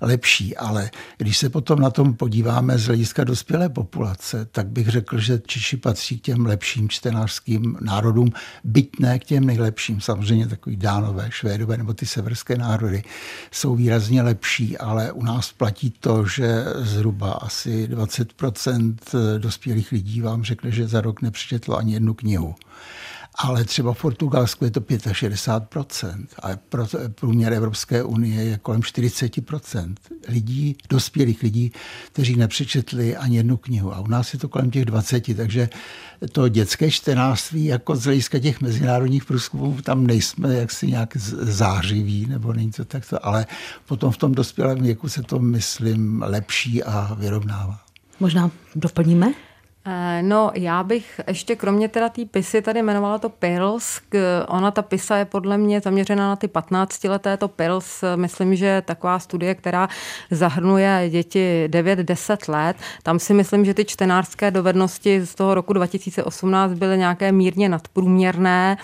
[0.00, 0.56] lepší.
[0.56, 5.42] Ale když se potom na tom podíváme z hlediska dospělé populace, tak bych řekl, že
[5.46, 8.19] Češi patří k těm lepším čtenářským národům,
[8.64, 10.00] byť ne k těm nejlepším.
[10.00, 13.02] Samozřejmě takový dánové, švédové nebo ty severské národy
[13.50, 18.96] jsou výrazně lepší, ale u nás platí to, že zhruba asi 20%
[19.38, 22.54] dospělých lidí vám řekne, že za rok nepřečetlo ani jednu knihu
[23.44, 26.48] ale třeba v Portugalsku je to 65%, a
[27.08, 29.94] průměr Evropské unie je kolem 40%
[30.28, 31.72] lidí, dospělých lidí,
[32.12, 33.94] kteří nepřečetli ani jednu knihu.
[33.94, 35.68] A u nás je to kolem těch 20, takže
[36.32, 42.52] to dětské čtenářství, jako z hlediska těch mezinárodních průzkumů, tam nejsme jaksi nějak zářiví, nebo
[42.52, 43.46] není to takto, ale
[43.86, 47.80] potom v tom dospělém věku se to, myslím, lepší a vyrovnává.
[48.20, 49.32] Možná doplníme?
[49.92, 54.00] Eh, no, já bych ještě kromě teda té pisy tady jmenovala to PIRLS.
[54.48, 57.36] Ona, ta pisa je podle mě zaměřená na ty 15 leté.
[57.36, 59.88] To PIRLS, myslím, že taková studie, která
[60.30, 62.76] zahrnuje děti 9-10 let.
[63.02, 68.76] Tam si myslím, že ty čtenářské dovednosti z toho roku 2018 byly nějaké mírně nadprůměrné.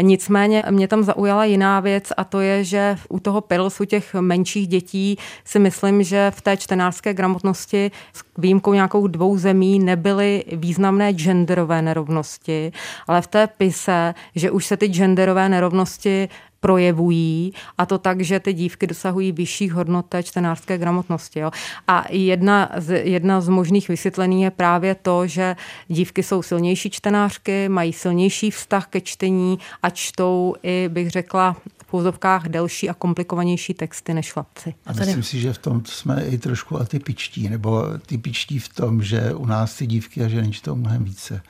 [0.00, 4.68] Nicméně mě tam zaujala jiná věc a to je, že u toho PIRLSu těch menších
[4.68, 11.12] dětí si myslím, že v té čtenářské gramotnosti s výjimkou nějakou dvou zemí nebyly významné
[11.12, 12.72] genderové nerovnosti,
[13.08, 16.28] ale v té pise, že už se ty genderové nerovnosti
[16.62, 21.40] projevují a to tak, že ty dívky dosahují vyšších hodnot té čtenářské gramotnosti.
[21.40, 21.50] Jo.
[21.88, 25.56] A jedna z, jedna z možných vysvětlení je právě to, že
[25.88, 31.84] dívky jsou silnější čtenářky, mají silnější vztah ke čtení a čtou i, bych řekla, v
[31.90, 34.74] pouzovkách delší a komplikovanější texty než chlapci.
[34.86, 39.34] A myslím si, že v tom jsme i trošku atypičtí, nebo typičtí v tom, že
[39.34, 41.42] u nás ty dívky a ženy čtou mnohem více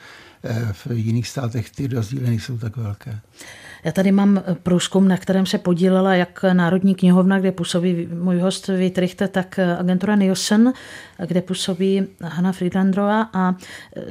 [0.71, 3.19] v jiných státech ty rozdíly nejsou tak velké.
[3.83, 8.67] Já tady mám průzkum, na kterém se podílela jak Národní knihovna, kde působí můj host
[8.67, 8.99] Vít
[9.31, 10.73] tak agentura Nielsen,
[11.27, 13.51] kde působí Hanna Friedlandrová a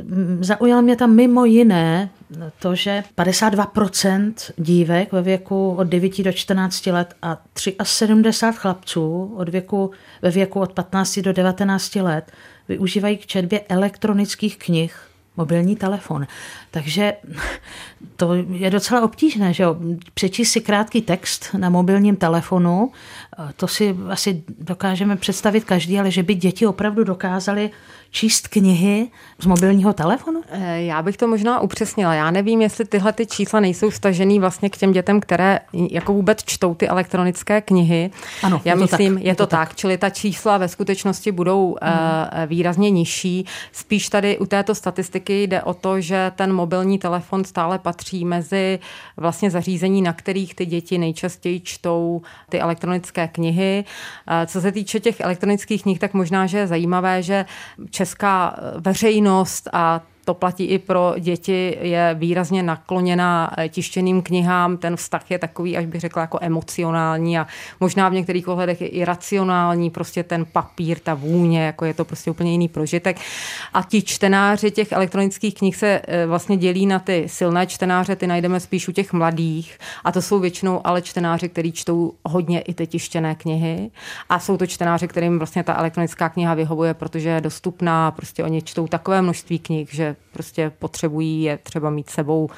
[0.04, 2.10] mm, zaujal mě tam mimo jiné
[2.58, 7.42] to, že 52% dívek ve věku od 9 do 14 let a
[7.82, 9.90] 73 chlapců od věku,
[10.22, 12.32] ve věku od 15 do 19 let
[12.68, 16.26] využívají k četbě elektronických knih mobilní telefon.
[16.70, 17.12] Takže
[18.16, 19.76] to je docela obtížné, že jo?
[20.14, 22.92] Přečíst si krátký text na mobilním telefonu,
[23.56, 27.70] to si asi dokážeme představit každý, ale že by děti opravdu dokázaly
[28.12, 30.42] číst knihy z mobilního telefonu?
[30.50, 32.14] Eh, já bych to možná upřesnila.
[32.14, 35.58] Já nevím, jestli tyhle ty čísla nejsou stažený vlastně k těm dětem, které
[35.90, 38.10] jako vůbec čtou ty elektronické knihy.
[38.42, 39.68] Ano, Já je myslím, tak, je to, to tak.
[39.68, 39.76] tak.
[39.76, 42.46] Čili ta čísla ve skutečnosti budou hmm.
[42.46, 43.46] výrazně nižší.
[43.72, 48.78] Spíš tady u této statistiky jde o to, že ten mobilní telefon stále patří mezi
[49.16, 53.84] vlastně zařízení, na kterých ty děti nejčastěji čtou ty elektronické knihy.
[54.28, 57.44] Eh, co se týče těch elektronických knih, tak možná, že je zajímavé, že
[58.02, 64.76] česká veřejnost a to platí i pro děti, je výrazně nakloněna eh, tištěným knihám.
[64.76, 67.46] Ten vztah je takový, až bych řekla, jako emocionální a
[67.80, 72.30] možná v některých ohledech i racionální, prostě ten papír, ta vůně, jako je to prostě
[72.30, 73.20] úplně jiný prožitek.
[73.72, 78.26] A ti čtenáři těch elektronických knih se eh, vlastně dělí na ty silné čtenáře, ty
[78.26, 82.74] najdeme spíš u těch mladých a to jsou většinou ale čtenáři, kteří čtou hodně i
[82.74, 83.90] ty tištěné knihy
[84.28, 88.62] a jsou to čtenáři, kterým vlastně ta elektronická kniha vyhovuje, protože je dostupná, prostě oni
[88.62, 92.50] čtou takové množství knih, že prostě potřebují je třeba mít sebou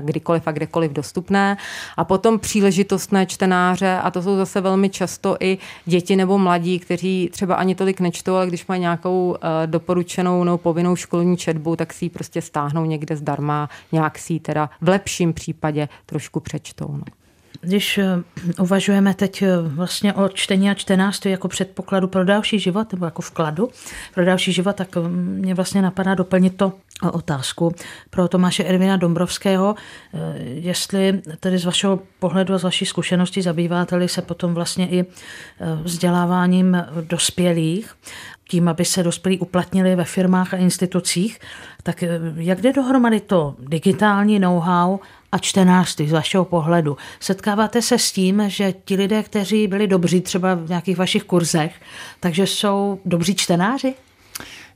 [0.00, 1.56] kdykoliv a kdekoliv dostupné.
[1.96, 7.28] A potom příležitostné čtenáře, a to jsou zase velmi často i děti nebo mladí, kteří
[7.32, 11.92] třeba ani tolik nečtou, ale když mají nějakou eh, doporučenou nebo povinnou školní četbu, tak
[11.92, 16.88] si ji prostě stáhnou někde zdarma, nějak si ji teda v lepším případě trošku přečtou.
[16.88, 17.04] No.
[17.60, 18.06] Když eh,
[18.60, 23.22] uvažujeme teď eh, vlastně o čtení a čtenářství jako předpokladu pro další život, nebo jako
[23.22, 23.68] vkladu
[24.14, 26.72] pro další život, tak eh, mě vlastně napadá doplnit to
[27.10, 27.74] otázku
[28.10, 29.74] pro Tomáše Ervina Dombrovského,
[30.44, 35.04] jestli tedy z vašeho pohledu a z vaší zkušenosti zabýváte se potom vlastně i
[35.82, 37.94] vzděláváním dospělých,
[38.48, 41.38] tím, aby se dospělí uplatnili ve firmách a institucích,
[41.82, 42.04] tak
[42.36, 44.98] jak jde dohromady to digitální know-how
[45.32, 46.96] a čtenářství z vašeho pohledu.
[47.20, 51.74] Setkáváte se s tím, že ti lidé, kteří byli dobří třeba v nějakých vašich kurzech,
[52.20, 53.94] takže jsou dobří čtenáři?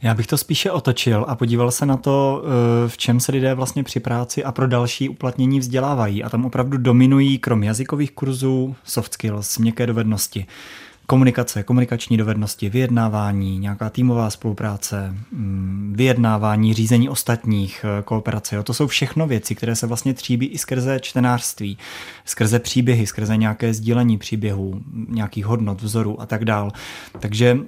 [0.03, 3.55] Já bych to spíše otočil a podíval se na to, eh, v čem se lidé
[3.55, 6.25] vlastně při práci a pro další uplatnění vzdělávají.
[6.25, 10.47] A tam opravdu dominují krom jazykových kurzů soft skills, měkké dovednosti
[11.07, 18.57] komunikace, komunikační dovednosti, vyjednávání, nějaká týmová spolupráce, mm, vyjednávání, řízení ostatních, eh, kooperace.
[18.57, 18.63] Jo.
[18.63, 21.79] To jsou všechno věci, které se vlastně tříbí i skrze čtenářství,
[22.25, 26.71] skrze příběhy, skrze nějaké sdílení příběhů, nějakých hodnot, vzorů a tak dál.
[27.21, 27.59] Takže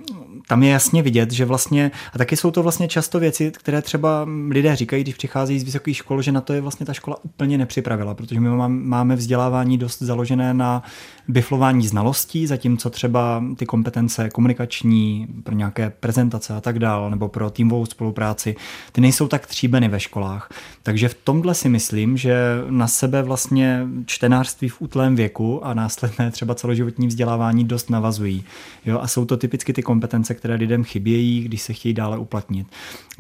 [0.49, 4.27] tam je jasně vidět, že vlastně, a taky jsou to vlastně často věci, které třeba
[4.49, 7.59] lidé říkají, když přichází z vysokých škol, že na to je vlastně ta škola úplně
[7.59, 10.83] nepřipravila, protože my máme vzdělávání dost založené na
[11.29, 17.51] biflování znalostí, zatímco třeba ty kompetence komunikační pro nějaké prezentace a tak dále, nebo pro
[17.51, 18.57] týmovou spolupráci,
[18.93, 20.51] ty nejsou tak tříbeny ve školách.
[20.83, 22.39] Takže v tomhle si myslím, že
[22.71, 28.45] na sebe vlastně čtenářství v útlém věku a následné třeba celoživotní vzdělávání dost navazují.
[28.87, 28.99] Jo?
[29.01, 32.67] A jsou to typicky ty kompetence, které lidem chybějí, když se chtějí dále uplatnit.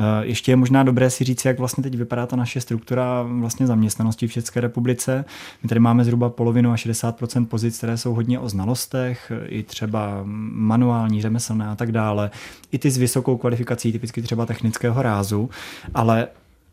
[0.01, 3.67] Eh, ještě je možná dobré si říct, jak vlastně teď vypadá ta naše struktura vlastně
[3.67, 5.25] zaměstnanosti v České republice.
[5.63, 9.98] My tady máme zhruba polovinu a 60% pozic, které jsou hodně o znalostech, i třeba
[10.53, 12.31] manuální, řemeslné a tak dále.
[12.73, 15.51] I ty s vysokou kvalifikací, typicky třeba technického rázu,
[15.95, 16.29] ale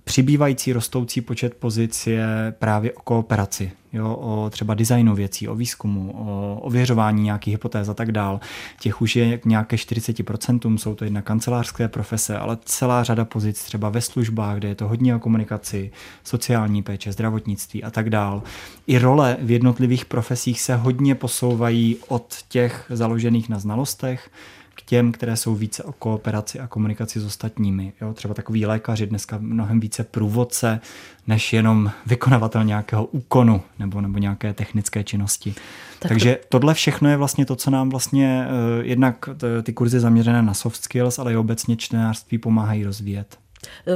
[0.05, 6.13] přibývající rostoucí počet pozic je právě o kooperaci, jo, o třeba designu věcí, o výzkumu,
[6.17, 8.39] o ověřování nějakých hypotéz a tak dál.
[8.79, 13.89] Těch už je nějaké 40%, jsou to jedna kancelářské profese, ale celá řada pozic třeba
[13.89, 15.91] ve službách, kde je to hodně o komunikaci,
[16.23, 18.43] sociální péče, zdravotnictví a tak dál.
[18.87, 24.29] I role v jednotlivých profesích se hodně posouvají od těch založených na znalostech
[24.75, 27.93] k těm, které jsou více o kooperaci a komunikaci s ostatními.
[28.01, 28.13] Jo?
[28.13, 30.79] Třeba takový lékaři dneska mnohem více průvodce,
[31.27, 35.55] než jenom vykonavatel nějakého úkonu nebo, nebo nějaké technické činnosti.
[35.99, 36.47] Tak Takže to...
[36.49, 39.29] tohle všechno je vlastně to, co nám vlastně uh, jednak
[39.63, 43.37] ty kurzy zaměřené na soft skills, ale i obecně čtenářství pomáhají rozvíjet.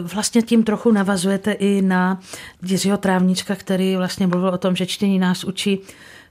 [0.01, 2.19] Vlastně tím trochu navazujete i na
[2.63, 5.79] Jiřího Trávnička, který vlastně mluvil o tom, že čtení nás učí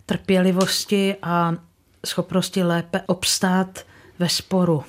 [0.06, 1.54] trpělivosti a
[2.06, 3.84] schopnosti lépe obstát
[4.18, 4.84] ve sporu.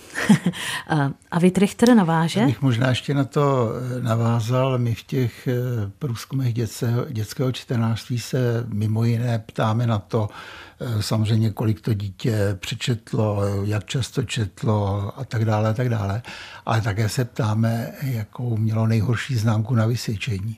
[1.32, 2.46] a vy Trichter naváže?
[2.46, 4.78] Bych možná ještě na to eh, navázal.
[4.78, 5.54] My v těch eh,
[6.00, 10.30] průzkumech dětského, dětského čtenářství se mimo jiné ptáme na to,
[10.80, 16.22] eh, samozřejmě kolik to dítě přečetlo, jak často četlo a tak dále a tak dále.
[16.66, 20.58] Ale také se ptáme, jakou mělo nejhorší známku na vysvědčení.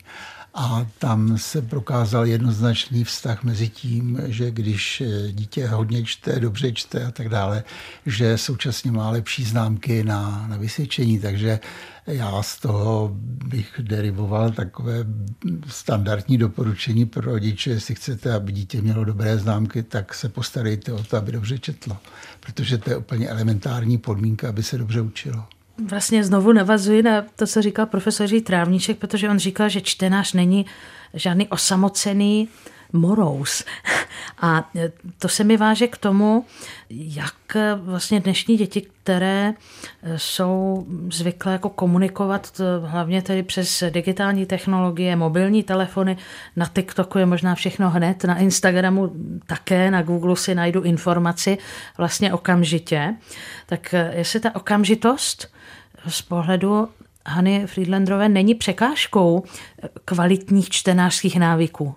[0.53, 7.05] A tam se prokázal jednoznačný vztah mezi tím, že když dítě hodně čte, dobře čte
[7.05, 7.63] a tak dále,
[8.05, 11.19] že současně má lepší známky na, na vysvědčení.
[11.19, 11.59] Takže
[12.07, 13.11] já z toho
[13.45, 15.05] bych derivoval takové
[15.67, 21.03] standardní doporučení pro rodiče, jestli chcete, aby dítě mělo dobré známky, tak se postarejte o
[21.03, 21.97] to, aby dobře četlo.
[22.39, 25.45] Protože to je úplně elementární podmínka, aby se dobře učilo.
[25.89, 30.65] Vlastně znovu navazuji na to, co říkal profesor Trávníček, protože on říkal, že čtenář není
[31.13, 32.47] žádný osamocený
[32.93, 33.65] morous.
[34.41, 34.69] A
[35.19, 36.45] to se mi váže k tomu,
[36.89, 37.35] jak
[37.75, 39.53] vlastně dnešní děti, které
[40.17, 46.17] jsou zvyklé jako komunikovat hlavně tedy přes digitální technologie, mobilní telefony,
[46.55, 49.11] na TikToku je možná všechno hned, na Instagramu
[49.45, 51.57] také, na Google si najdu informaci
[51.97, 53.15] vlastně okamžitě.
[53.65, 55.51] Tak jestli ta okamžitost
[56.07, 56.89] z pohledu
[57.25, 59.43] Hany Friedlandrové není překážkou
[60.05, 61.95] kvalitních čtenářských návyků?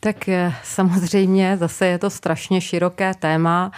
[0.00, 3.72] Tak eh, samozřejmě zase je to strašně široké téma.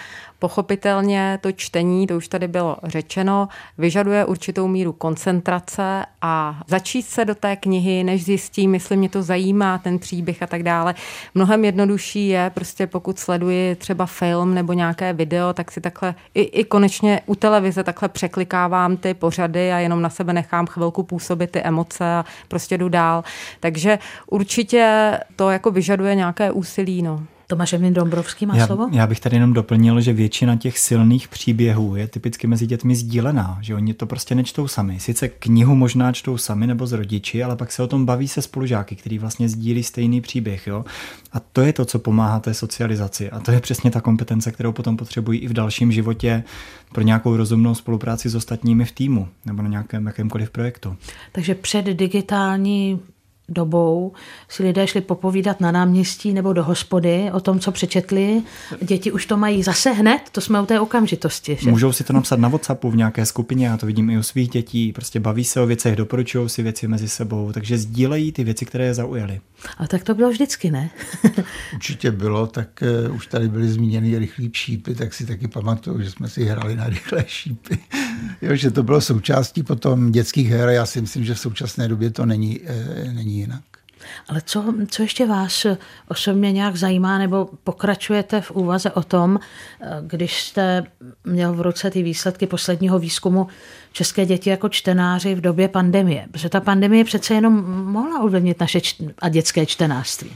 [0.44, 7.24] Pochopitelně to čtení, to už tady bylo řečeno, vyžaduje určitou míru koncentrace a začít se
[7.24, 10.94] do té knihy, než zjistím, jestli mě to zajímá, ten příběh a tak dále.
[11.34, 16.42] Mnohem jednodušší je prostě pokud sleduji třeba film nebo nějaké video, tak si takhle i,
[16.42, 21.50] i konečně u televize takhle překlikávám ty pořady a jenom na sebe nechám chvilku působit
[21.50, 23.24] ty emoce a prostě jdu dál.
[23.60, 27.02] Takže určitě to jako vyžaduje nějaké úsilí.
[27.02, 27.26] No.
[27.46, 28.88] Tomáš Emil Dombrovský má já, slovo?
[28.92, 33.58] Já bych tady jenom doplnil, že většina těch silných příběhů je typicky mezi dětmi sdílená,
[33.60, 35.00] že oni to prostě nečtou sami.
[35.00, 38.42] Sice knihu možná čtou sami nebo s rodiči, ale pak se o tom baví se
[38.42, 40.66] spolužáky, který vlastně sdílí stejný příběh.
[40.66, 40.84] Jo?
[41.32, 43.30] A to je to, co pomáhá té socializaci.
[43.30, 46.44] A to je přesně ta kompetence, kterou potom potřebují i v dalším životě
[46.92, 50.96] pro nějakou rozumnou spolupráci s ostatními v týmu nebo na nějakém jakémkoliv projektu.
[51.32, 53.00] Takže před digitální
[53.48, 54.12] dobou
[54.48, 58.42] si lidé šli popovídat na náměstí nebo do hospody o tom, co přečetli.
[58.82, 61.56] Děti už to mají zase hned, to jsme u té okamžitosti.
[61.60, 61.70] Že?
[61.70, 64.48] Můžou si to napsat na WhatsAppu v nějaké skupině, já to vidím i u svých
[64.48, 68.64] dětí, prostě baví se o věcech, doporučují si věci mezi sebou, takže sdílejí ty věci,
[68.64, 69.40] které je zaujaly.
[69.78, 70.90] A tak to bylo vždycky, ne?
[71.74, 72.68] Určitě bylo, tak
[73.08, 76.76] uh, už tady byly zmíněny rychlí šípy, tak si taky pamatuju, že jsme si hrali
[76.76, 77.78] na rychlé šípy.
[78.42, 80.68] jo, že to bylo součástí potom dětských her.
[80.68, 83.62] Já si myslím, že v současné době to není, uh, není jinak.
[84.28, 85.66] Ale co, co ještě vás
[86.08, 89.38] osobně nějak zajímá, nebo pokračujete v úvaze o tom,
[89.80, 90.84] eh, když jste
[91.24, 93.46] měl v ruce ty výsledky posledního výzkumu
[93.92, 96.26] české děti jako čtenáři v době pandemie?
[96.30, 100.30] Protože ta pandemie přece jenom mohla ovlivnit naše čt- a dětské čtenářství.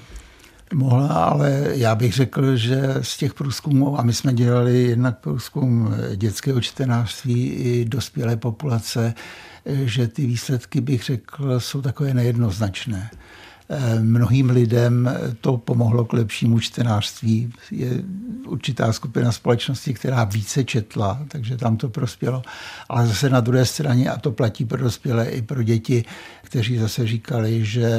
[0.75, 5.95] Mohla, ale já bych řekl, že z těch průzkumů, a my jsme dělali jednak průzkum
[6.17, 9.15] dětského čtenářství i dospělé populace,
[9.67, 13.11] že ty výsledky, bych řekl, jsou takové nejednoznačné.
[13.71, 17.53] Eh, mnohým lidem to pomohlo k lepšímu čtenářství.
[17.71, 18.03] Je
[18.47, 22.43] určitá skupina společnosti, která více četla, takže tam to prospělo.
[22.89, 26.05] Ale zase na druhé straně, a to platí pro dospělé i pro děti,
[26.43, 27.91] kteří zase říkali, že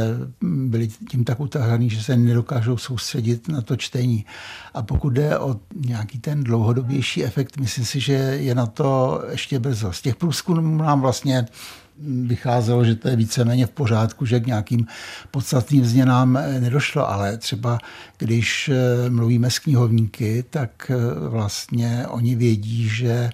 [0.41, 4.25] byli tím tak utahaný, že se nedokážou soustředit na to čtení.
[4.73, 5.55] A pokud jde o
[5.85, 9.93] nějaký ten dlouhodobější efekt, myslím si, že je na to ještě brzo.
[9.93, 11.45] Z těch průzkumů nám vlastně
[12.07, 14.87] vycházelo, že to je víceméně v pořádku, že k nějakým
[15.31, 17.79] podstatným změnám eh, nedošlo, ale třeba
[18.17, 23.29] když eh, mluvíme s knihovníky, tak eh, vlastně oni vědí, že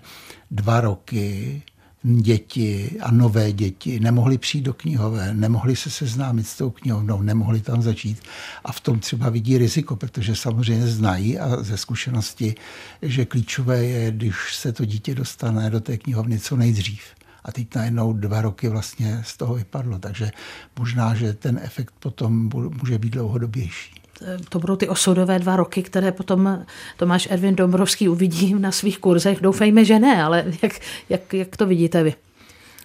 [0.52, 1.62] dva roky
[2.04, 7.62] děti a nové děti nemohli přijít do knihové, nemohli se seznámit s tou knihovnou, nemohli
[7.62, 8.22] tam začít
[8.66, 12.56] a v tom třeba vidí riziko, protože samozřejmě znají a ze zkušenosti,
[13.02, 17.02] že klíčové je, když se to dítě dostane do té knihovny co nejdřív
[17.46, 20.00] a teď najednou dva roky vlastně z toho vypadlo.
[20.00, 20.32] Takže
[20.80, 22.50] možná, že ten efekt potom
[22.82, 24.02] může být dlouhodobější.
[24.50, 26.66] To budou ty osudové dva roky, které potom
[26.98, 29.42] Tomáš Ervin Dombrovský uvidí na svých kurzech.
[29.42, 30.72] Doufejme, že ne, ale jak,
[31.10, 32.14] jak, jak to vidíte vy?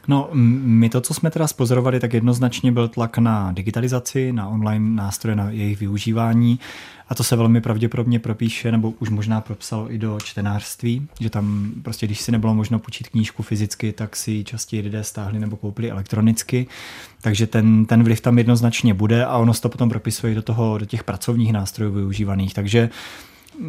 [0.09, 4.97] No, my to, co jsme teda spozorovali, tak jednoznačně byl tlak na digitalizaci, na online
[4.97, 6.59] nástroje, na jejich využívání.
[7.09, 11.73] A to se velmi pravděpodobně propíše, nebo už možná propsalo i do čtenářství, že tam
[11.83, 15.91] prostě, když si nebylo možno počít knížku fyzicky, tak si častěji lidé stáhli nebo koupili
[15.91, 16.67] elektronicky.
[17.21, 20.79] Takže ten, ten vliv tam jednoznačně bude a ono se to potom propisuje do, toho,
[20.79, 22.55] do těch pracovních nástrojů využívaných.
[22.55, 22.91] Takže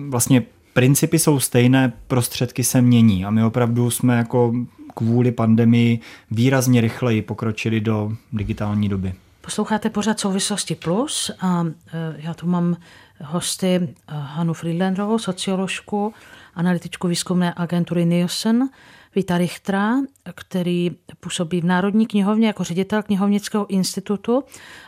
[0.10, 4.54] vlastně principy jsou stejné, prostředky se mění a my opravdu jsme jako
[4.96, 6.00] kvůli pandemii
[6.32, 9.14] výrazně rychleji pokročili do digitální doby.
[9.42, 12.78] Posloucháte pořád Souvislosti Plus a e, já tu mám
[13.24, 16.14] hosty e, Hanu Friedlanderovou, socioložku,
[16.56, 18.70] analytičku výzkumné agentury Nielsen,
[19.16, 19.96] Víta Richtra,
[20.36, 24.44] který působí v Národní knihovně jako ředitel knihovnického institutu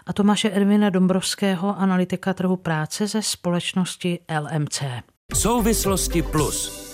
[0.06, 4.84] a Tomáše Ervina Dombrovského, analytika trhu práce ze společnosti LMC.
[5.34, 6.93] Souvislosti plus.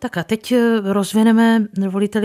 [0.00, 2.22] Tak a teď e, rozvineme, volíte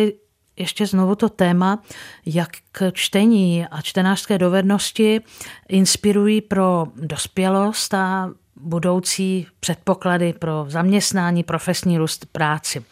[0.57, 1.83] ještě znovu to téma,
[2.25, 2.49] jak
[2.93, 5.21] čtení a čtenářské dovednosti
[5.69, 12.83] inspirují pro dospělost a budoucí předpoklady pro zaměstnání, profesní růst, práci.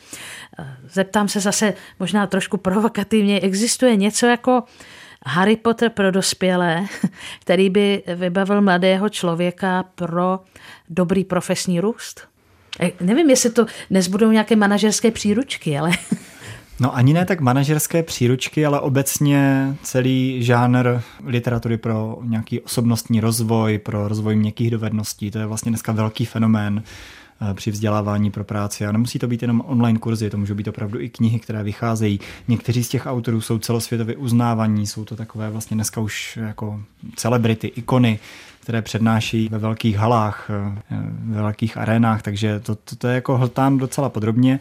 [0.90, 4.64] Zeptám se zase možná trošku provokativně, existuje něco jako
[5.26, 6.86] Harry Potter pro dospělé,
[7.40, 10.40] který by vybavil mladého člověka pro
[10.90, 12.33] dobrý profesní růst?
[12.80, 15.91] E, nevím, jestli to dnes budou nějaké manažerské příručky, ale
[16.80, 23.78] No ani ne tak manažerské příručky, ale obecně celý žánr literatury pro nějaký osobnostní rozvoj,
[23.78, 25.32] pro rozvoj měkkých dovedností.
[25.32, 26.84] To je vlastně dneska velký fenomén
[27.41, 28.86] eh, při vzdělávání pro práci.
[28.86, 32.19] A nemusí to být jenom online kurzy, to můžou být opravdu i knihy, které vycházejí.
[32.47, 36.82] Někteří z těch autorů jsou celosvětově uznávaní, jsou to takové vlastně dneska už jako
[37.15, 38.19] celebrity, ikony,
[38.64, 40.82] které přednáší ve velkých halách, eh,
[41.24, 44.59] ve velkých arénách, takže to, to, to je jako hltán docela podrobně.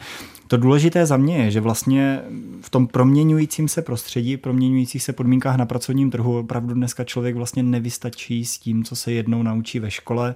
[0.52, 2.20] To důležité za mě je, že vlastně
[2.60, 7.62] v tom proměňujícím se prostředí, proměňujících se podmínkách na pracovním trhu opravdu dneska člověk vlastně
[7.62, 10.34] nevystačí s tím, co se jednou naučí ve škole.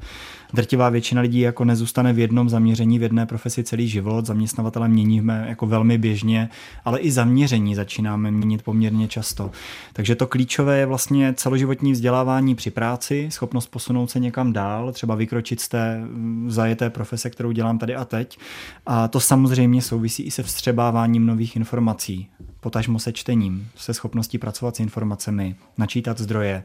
[0.54, 4.26] Drtivá většina lidí jako nezůstane v jednom zaměření, v jedné profesi celý život.
[4.26, 6.48] Zaměstnavatele měníme jako velmi běžně,
[6.84, 9.50] ale i zaměření začínáme měnit poměrně často.
[9.92, 15.14] Takže to klíčové je vlastně celoživotní vzdělávání při práci, schopnost posunout se někam dál, třeba
[15.14, 16.00] vykročit z té
[16.46, 18.38] zajeté profese, kterou dělám tady a teď.
[18.86, 22.28] A to samozřejmě souvisí souvisí i se vstřebáváním nových informací,
[22.66, 26.62] potažmo se čtením, se schopností pracovat s informacemi, načítat zdroje.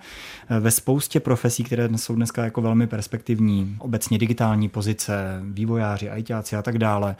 [0.60, 6.62] Ve spoustě profesí, které jsou dneska jako velmi perspektivní, obecně digitální pozice, vývojáři, ajťáci a
[6.62, 7.16] tak dále,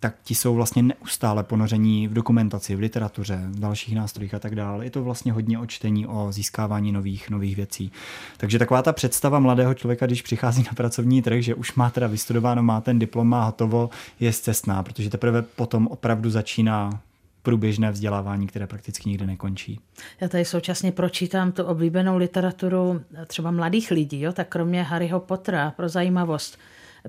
[0.00, 4.54] tak ti jsou vlastně neustále ponoření v dokumentaci, v literatuře, v dalších nástrojích a tak
[4.54, 4.84] dále.
[4.84, 7.92] Je to vlastně hodně o čtení, o získávání nových, nových věcí.
[8.36, 12.06] Takže taková ta představa mladého člověka, když přichází na pracovní trh, že už má teda
[12.06, 17.00] vystudováno, má ten diplom, má hotovo, je cestná, protože teprve potom opravdu začíná
[17.46, 19.80] průběžné vzdělávání, které prakticky nikdy nekončí.
[20.20, 24.32] Já tady současně pročítám tu oblíbenou literaturu třeba mladých lidí, jo?
[24.32, 26.58] tak kromě Harryho Pottera, pro zajímavost,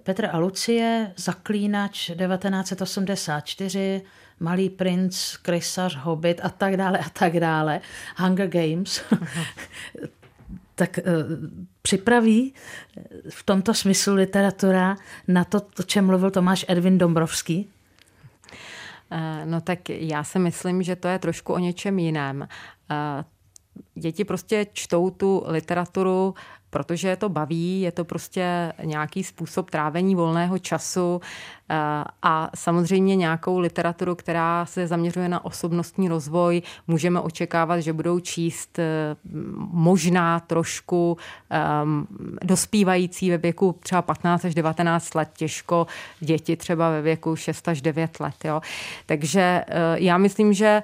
[0.04, 4.02] Petr a Lucie, Zaklínač 1984,
[4.40, 7.82] Malý princ, Krysař, Hobbit a tak dále a tak dále,
[8.18, 9.02] Hunger Games,
[10.76, 11.14] tak uh,
[11.82, 12.54] připraví
[13.30, 14.96] v tomto smyslu literatura
[15.28, 17.70] na to, o čem mluvil Tomáš Edvin Dombrovský?
[19.12, 22.48] Eh, no tak já si myslím, že to je trošku o něčem jiném.
[22.92, 23.24] Eh,
[23.96, 26.34] děti prostě čtou tu literaturu
[26.70, 31.22] protože je to baví, je to prostě nějaký způsob trávení volného času
[31.70, 31.76] eh,
[32.24, 38.80] a samozřejmě nějakou literaturu, která se zaměřuje na osobnostní rozvoj, můžeme očekávat, že budou číst
[38.80, 39.16] eh,
[39.72, 41.18] možná trošku
[41.84, 42.08] um,
[42.44, 45.88] dospívající ve věku třeba 15 až 19 let, těžko
[46.20, 48.36] děti třeba ve věku 6 až 9 let.
[48.44, 48.62] Jo.
[49.06, 50.84] Takže uh, já myslím, že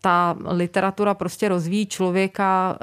[0.00, 2.78] ta literatura prostě rozvíjí člověka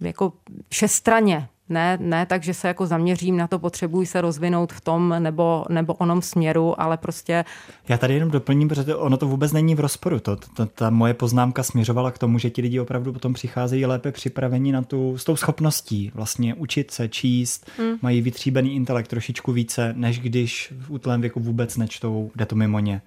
[0.00, 0.32] jako
[0.68, 5.14] všestraně, ne, ne tak, že se jako zaměřím na to, potřebuji se rozvinout v tom
[5.18, 7.44] nebo, nebo onom směru, ale prostě...
[7.88, 10.20] Já tady jenom doplním, protože ono to vůbec není v rozporu.
[10.20, 14.12] To, to, ta moje poznámka směřovala k tomu, že ti lidi opravdu potom přicházejí lépe
[14.12, 17.96] připraveni na tu, s tou schopností vlastně učit se, číst, hmm.
[18.02, 22.78] mají vytříbený intelekt trošičku více, než když v útlém věku vůbec nečtou, jde to mimo
[22.78, 23.02] ně.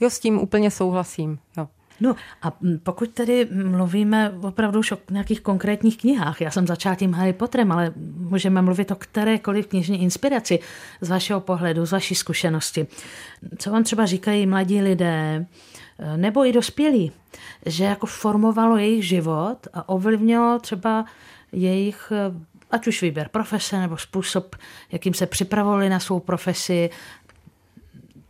[0.00, 1.38] Jo, s tím úplně souhlasím.
[1.56, 1.68] Jo.
[2.04, 2.52] No a
[2.82, 7.72] pokud tedy mluvíme opravdu už o nějakých konkrétních knihách, já jsem začala tím Harry Potterem,
[7.72, 10.58] ale můžeme mluvit o kterékoliv knižní inspiraci
[11.00, 12.86] z vašeho pohledu, z vaší zkušenosti.
[13.58, 15.46] Co vám třeba říkají mladí lidé,
[16.16, 17.12] nebo i dospělí,
[17.66, 21.04] že jako formovalo jejich život a ovlivnilo třeba
[21.52, 22.12] jejich
[22.70, 24.56] ať už výběr profese nebo způsob,
[24.92, 26.90] jakým se připravovali na svou profesi,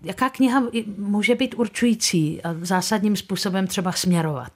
[0.05, 0.63] jaká kniha
[0.99, 4.53] může být určující a zásadním způsobem třeba směrovat?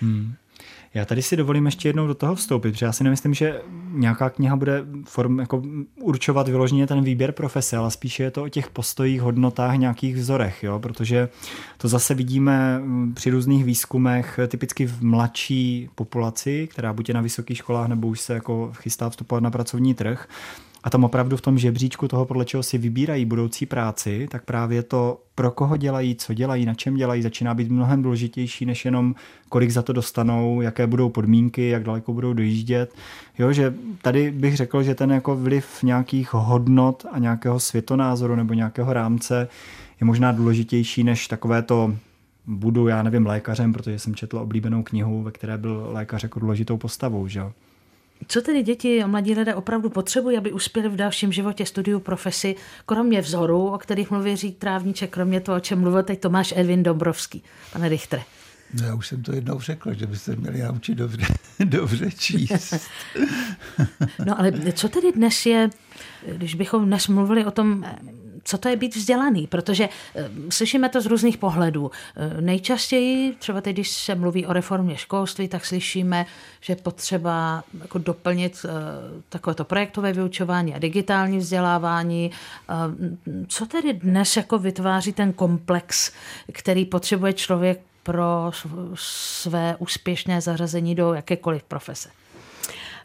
[0.00, 0.34] Hmm.
[0.94, 3.62] Já tady si dovolím ještě jednou do toho vstoupit, protože já si nemyslím, že
[3.92, 5.62] nějaká kniha bude form, jako
[6.00, 10.62] určovat vyloženě ten výběr profese, ale spíše je to o těch postojích, hodnotách, nějakých vzorech,
[10.62, 10.78] jo?
[10.78, 11.28] protože
[11.78, 17.20] to zase vidíme mm, při různých výzkumech, typicky v mladší populaci, která buď je na
[17.20, 20.28] vysokých školách nebo už se jako chystá vstupovat na pracovní trh,
[20.84, 24.82] a tam opravdu v tom žebříčku toho, podle čeho si vybírají budoucí práci, tak právě
[24.82, 29.14] to, pro koho dělají, co dělají, na čem dělají, začíná být mnohem důležitější, než jenom
[29.48, 32.94] kolik za to dostanou, jaké budou podmínky, jak daleko budou dojíždět.
[33.38, 38.54] Jo, že tady bych řekl, že ten jako vliv nějakých hodnot a nějakého světonázoru nebo
[38.54, 39.48] nějakého rámce
[40.00, 41.94] je možná důležitější než takové to
[42.46, 46.76] budu, já nevím, lékařem, protože jsem četl oblíbenou knihu, ve které byl lékař jako důležitou
[46.76, 47.28] postavou.
[47.28, 47.42] Že?
[48.28, 52.56] Co tedy děti a mladí lidé opravdu potřebují, aby uspěli v dalším životě, studiu, profesi,
[52.86, 56.82] kromě vzoru, o kterých mluví Řík Trávníček, kromě toho, o čem mluvil teď Tomáš Edvin
[56.82, 57.42] Dombrovský.
[57.72, 58.22] Pane Richtre.
[58.74, 61.26] No já už jsem to jednou řekl, že byste měli naučit dobře,
[61.64, 62.74] dobře číst.
[64.24, 65.70] no ale co tedy dnes je,
[66.26, 67.84] když bychom dnes mluvili o tom,
[68.44, 71.90] co to je být vzdělaný, protože eh, slyšíme to z různých pohledů.
[72.16, 76.26] Eh, nejčastěji, třeba teď, když se mluví o reformě školství, tak slyšíme,
[76.60, 78.70] že potřeba jako doplnit eh,
[79.28, 82.30] takovéto projektové vyučování a digitální vzdělávání.
[83.48, 86.12] Co tedy dnes jako vytváří ten komplex,
[86.52, 88.50] který potřebuje člověk pro
[88.94, 92.08] své úspěšné zařazení do jakékoliv profese?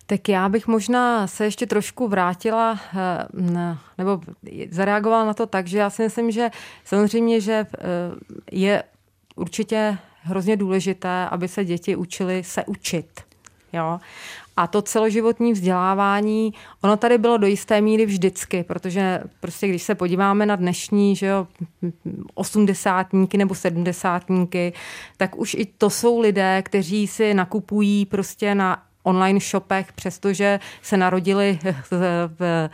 [0.05, 4.21] Tak já bych možná se ještě trošku vrátila eh, nebo
[4.69, 6.49] zareagovala na to tak, že já si myslím, že
[6.83, 7.79] samozřejmě, že eh,
[8.51, 8.83] je
[9.35, 13.21] určitě hrozně důležité, aby se děti učili se učit.
[13.73, 13.99] Jo?
[14.57, 19.95] A to celoživotní vzdělávání, ono tady bylo do jisté míry vždycky, protože prostě když se
[19.95, 21.47] podíváme na dnešní že jo,
[22.33, 24.73] osmdesátníky nebo sedmdesátníky,
[25.17, 30.97] tak už i to jsou lidé, kteří si nakupují prostě na online shopech, přestože se
[30.97, 31.59] narodili
[31.91, 32.69] v,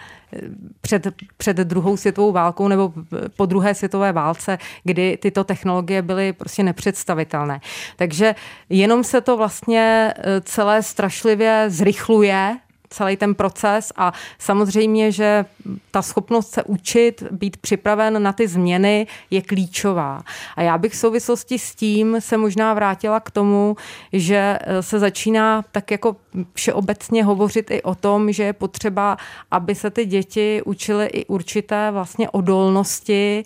[0.82, 1.08] před,
[1.38, 2.94] před druhou světovou válkou nebo
[3.36, 7.62] po druhé světové válce, kdy tyto technologie byly prostě nepředstavitelné.
[7.96, 8.36] Takže
[8.70, 12.58] jenom se to vlastně eh, celé strašlivě zrychluje
[12.92, 15.46] celý ten proces a samozřejmě, že
[15.92, 20.24] ta schopnost se učit, být připraven na ty změny je klíčová.
[20.56, 23.76] A já bych v souvislosti s tím se možná vrátila k tomu,
[24.14, 26.16] že eh, se začíná tak jako
[26.54, 29.18] všeobecně hovořit i o tom, že je potřeba,
[29.52, 33.44] aby se ty děti učily i určité vlastně odolnosti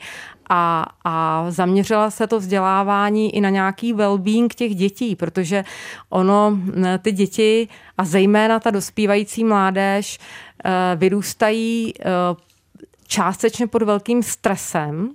[0.50, 5.64] a, a zaměřila se to vzdělávání i na nějaký well-being těch dětí, protože
[6.10, 6.58] ono,
[7.02, 7.68] ty děti
[7.98, 10.20] a zejména ta dospívající mládež
[10.66, 12.04] eh, vyrůstají eh,
[13.08, 15.10] částečně pod velkým stresem,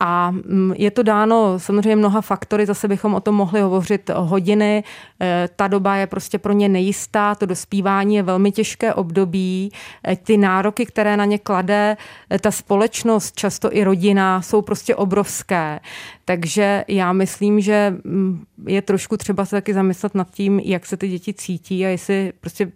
[0.00, 4.84] a mm, je to dáno samozřejmě mnoha faktory, zase bychom o tom mohli hovořit hodiny.
[5.22, 9.72] E, ta doba je prostě pro ně nejistá, to dospívání je velmi těžké období.
[10.08, 11.96] E, ty nároky, které na ně klade
[12.32, 15.80] e, ta společnost, často i rodina, jsou prostě obrovské.
[16.24, 20.96] Takže já myslím, že mm, je trošku třeba se taky zamyslet nad tím, jak se
[20.96, 22.72] ty děti cítí a jestli prostě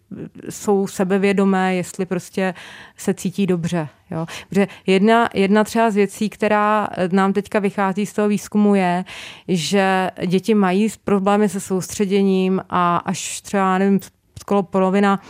[0.51, 2.55] jsou sebevědomé, jestli prostě
[2.97, 3.89] se cítí dobře.
[4.11, 4.27] Jo?
[4.49, 9.05] Protože jedna, jedna třeba z věcí, která nám teďka vychází z toho výzkumu je,
[9.49, 14.01] že děti mají problémy se soustředěním a až třeba, nevím,
[14.41, 15.21] skoro polovina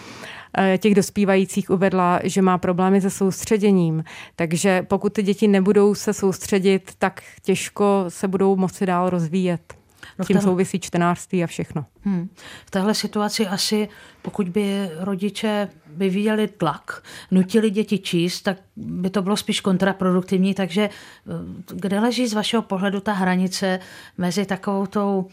[0.59, 4.05] eh, těch dospívajících uvedla, že má problémy se soustředěním.
[4.37, 9.80] Takže pokud ty děti nebudou se soustředit, tak těžko se budou moci dál rozvíjet.
[10.19, 10.51] No tím tahle...
[10.51, 11.85] souvisí čtenářství a všechno.
[12.03, 12.29] Hmm.
[12.67, 13.89] V téhle situaci asi,
[14.23, 20.55] pokud by rodiče vyvíjeli tlak, nutili děti číst, tak by to bylo spíš kontraproduktivní.
[20.55, 21.33] Takže eh,
[21.75, 23.81] kde leží z vašeho pohledu ta hranice
[24.19, 25.29] mezi takovou tou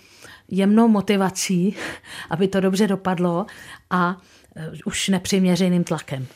[0.49, 1.75] jemnou motivací,
[2.30, 3.45] aby to dobře dopadlo,
[3.89, 4.17] a
[4.55, 6.28] eh, už nepřiměřeným tlakem?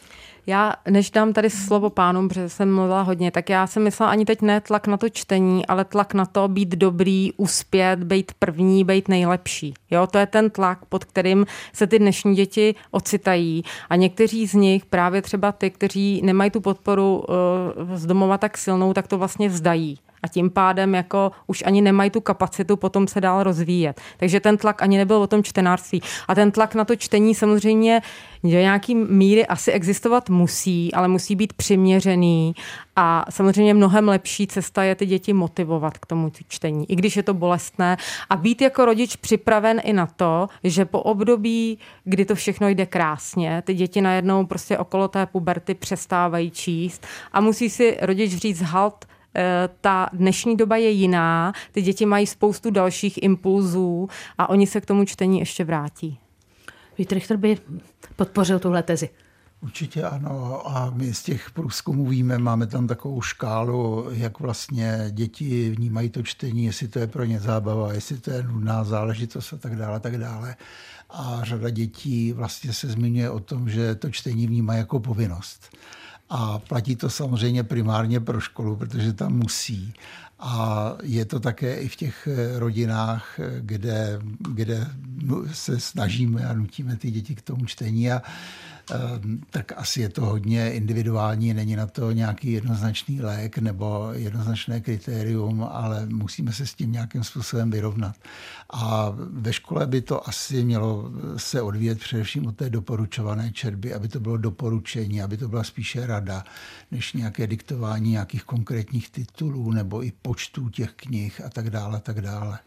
[0.48, 4.26] Já, než dám tady slovo pánům, protože jsem mluvila hodně, tak já jsem myslela ani
[4.26, 8.84] teď ne tlak na to čtení, ale tlak na to být dobrý, uspět, být první,
[8.84, 9.74] být nejlepší.
[9.92, 13.64] Jo, to je ten tlak, pod kterým se ty dnešní děti ocitají.
[13.90, 17.26] A někteří z nich, právě třeba ty, kteří nemají tu podporu
[17.80, 21.82] uh, z domova tak silnou, tak to vlastně vzdají a tím pádem jako už ani
[21.82, 24.02] nemají tu kapacitu potom se dál rozvíjet.
[24.18, 26.02] Takže ten tlak ani nebyl o tom čtenářství.
[26.28, 28.02] A ten tlak na to čtení samozřejmě
[28.44, 32.54] do nějaký míry asi existovat musí, ale musí být přiměřený
[32.96, 37.24] a samozřejmě mnohem lepší cesta je ty děti motivovat k tomu čtení, i když je
[37.24, 37.98] to bolestné
[38.30, 42.86] a být jako rodič připraven i na to, že po období, kdy to všechno jde
[42.86, 48.62] krásně, ty děti najednou prostě okolo té puberty přestávají číst a musí si rodič říct
[48.62, 49.06] halt,
[49.82, 54.86] ta dnešní doba je jiná, ty děti mají spoustu dalších impulzů a oni se k
[54.86, 56.18] tomu čtení ještě vrátí.
[56.98, 57.58] Vít Richter by
[58.16, 59.10] podpořil tuhle tezi.
[59.62, 65.70] Určitě ano a my z těch průzkumů víme, máme tam takovou škálu, jak vlastně děti
[65.70, 69.58] vnímají to čtení, jestli to je pro ně zábava, jestli to je nudná záležitost a
[69.58, 70.56] tak dále, tak dále.
[71.10, 75.78] A řada dětí vlastně se zmiňuje o tom, že to čtení vnímá jako povinnost.
[76.34, 79.94] A platí to samozřejmě primárně pro školu, protože tam musí.
[80.40, 82.28] A je to také i v těch
[82.58, 84.20] rodinách, kde,
[84.54, 84.88] kde
[85.52, 88.12] se snažíme a nutíme ty děti k tomu čtení.
[88.12, 88.22] A
[89.50, 95.68] tak asi je to hodně individuální, není na to nějaký jednoznačný lék nebo jednoznačné kritérium,
[95.72, 98.16] ale musíme se s tím nějakým způsobem vyrovnat.
[98.70, 104.08] A ve škole by to asi mělo se odvíjet především od té doporučované četby, aby
[104.08, 106.44] to bylo doporučení, aby to byla spíše rada,
[106.92, 112.00] než nějaké diktování nějakých konkrétních titulů nebo i počtů těch knih a tak dále, a
[112.00, 112.60] tak dále.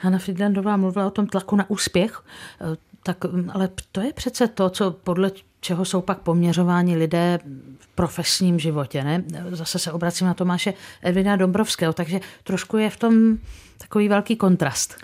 [0.00, 2.22] Hanna Friedlandová mluvila o tom tlaku na úspěch.
[3.02, 5.30] Tak mm, ale to je přece to, co podle
[5.60, 7.38] čeho jsou pak poměřováni lidé
[7.78, 9.04] v profesním životě.
[9.04, 9.24] Ne?
[9.50, 13.38] Zase se obracím na Tomáše Edvina Dombrovského, takže trošku je v tom
[13.78, 14.96] takový velký kontrast.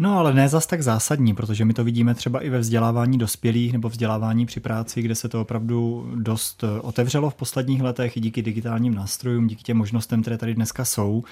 [0.00, 3.72] No ale ne zas tak zásadní, protože my to vidíme třeba i ve vzdělávání dospělých
[3.72, 8.20] nebo vzdělávání při práci, kde se to opravdu dost eh, otevřelo v posledních letech i
[8.20, 11.24] díky digitálním nástrojům, díky těm možnostem, které tady dneska jsou,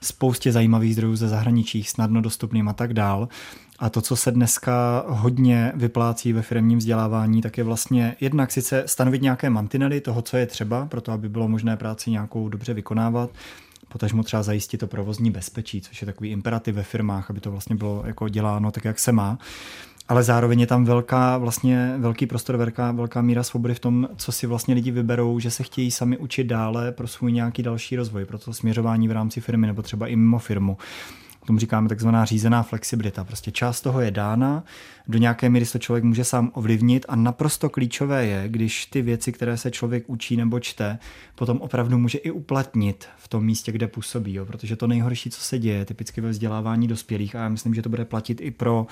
[0.00, 3.28] spoustě zajímavých zdrojů ze zahraničí, snadno dostupným a tak dál.
[3.78, 8.82] A to, co se dneska hodně vyplácí ve firmním vzdělávání, tak je vlastně jednak sice
[8.86, 12.74] stanovit nějaké mantinely toho, co je třeba, pro to, aby bylo možné práci nějakou dobře
[12.74, 13.30] vykonávat,
[13.88, 17.76] potažmo třeba zajistit to provozní bezpečí, což je takový imperativ ve firmách, aby to vlastně
[17.76, 19.38] bylo jako děláno tak, jak se má.
[20.08, 24.32] Ale zároveň je tam velká, vlastně velký prostor, velká, velká míra svobody v tom, co
[24.32, 28.24] si vlastně lidi vyberou, že se chtějí sami učit dále pro svůj nějaký další rozvoj,
[28.24, 30.76] pro to směřování v rámci firmy nebo třeba i mimo firmu
[31.46, 33.24] tomu říkáme takzvaná řízená flexibilita.
[33.24, 34.64] Prostě část toho je dána,
[35.08, 39.32] do nějaké míry se člověk může sám ovlivnit a naprosto klíčové je, když ty věci,
[39.32, 40.98] které se člověk učí nebo čte,
[41.34, 44.34] potom opravdu může i uplatnit v tom místě, kde působí.
[44.34, 44.46] Jo?
[44.46, 47.88] Protože to nejhorší, co se děje, typicky ve vzdělávání dospělých, a já myslím, že to
[47.88, 48.86] bude platit i pro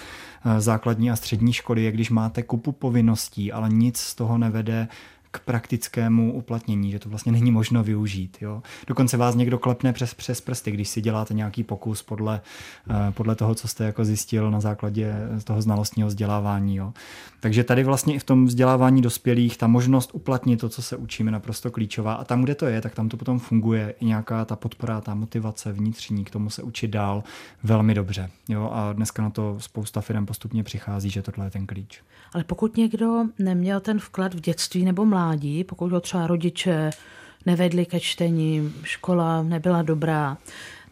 [0.45, 4.89] eh, základní a střední školy, je když máte kupu povinností, ale nic z toho nevede
[5.33, 8.37] k praktickému uplatnění, že to vlastně není možno využít.
[8.41, 8.63] Jo.
[8.87, 12.41] Dokonce vás někdo klepne přes, přes prsty, když si děláte nějaký pokus podle,
[12.91, 15.15] eh, podle toho, co jste jako zjistil na základě
[15.45, 16.77] toho znalostního vzdělávání.
[16.77, 16.93] Jo.
[17.41, 21.31] Takže tady vlastně i v tom vzdělávání dospělých ta možnost uplatnit to, co se učíme,
[21.31, 22.15] naprosto klíčová.
[22.15, 25.15] A tam, kde to je, tak tam to potom funguje i nějaká ta podpora, ta
[25.15, 27.25] motivace vnitřní k tomu se učit dál
[27.63, 28.31] velmi dobře.
[28.49, 28.71] Jo.
[28.73, 32.03] A dneska na to spousta firm postupně přichází, že tohle je ten klíč.
[32.35, 36.91] Ale pokud někdo neměl ten vklad v dětství nebo mládí, pokud ho třeba rodiče
[37.47, 40.39] nevedli ke čtení, škola nebyla dobrá,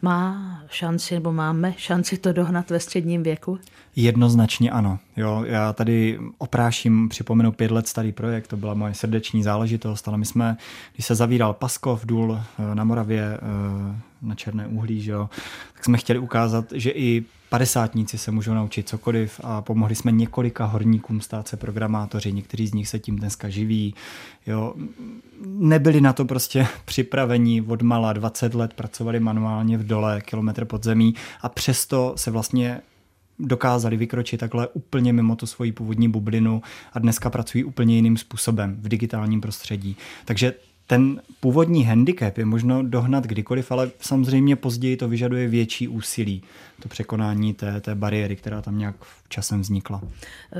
[0.01, 3.59] má šanci, nebo máme šanci to dohnat ve středním věku?
[3.95, 4.99] Jednoznačně ano.
[5.17, 10.17] Jo, já tady opráším, připomenu pět let starý projekt, to byla moje srdeční záležitost, ale
[10.17, 10.57] my jsme,
[10.93, 15.29] když se zavíral Paskov důl eh, na Moravě eh, na Černé uhlí, že jo,
[15.73, 20.65] tak jsme chtěli ukázat, že i padesátníci se můžou naučit cokoliv a pomohli jsme několika
[20.65, 23.95] horníkům stát se programátoři, někteří z nich se tím dneska živí.
[24.47, 24.73] Jo.
[25.45, 30.83] Nebyli na to prostě připravení od mala 20 let, pracovali manuálně v dole, kilometr pod
[30.83, 32.81] zemí a přesto se vlastně
[33.41, 36.61] dokázali vykročit takhle úplně mimo tu svoji původní bublinu
[36.93, 39.97] a dneska pracují úplně jiným způsobem v digitálním prostředí.
[40.25, 40.53] Takže
[40.91, 46.43] ten původní handicap je možno dohnat kdykoliv, ale samozřejmě později to vyžaduje větší úsilí,
[46.81, 48.95] to překonání té, té bariéry, která tam nějak
[49.29, 50.01] časem vznikla.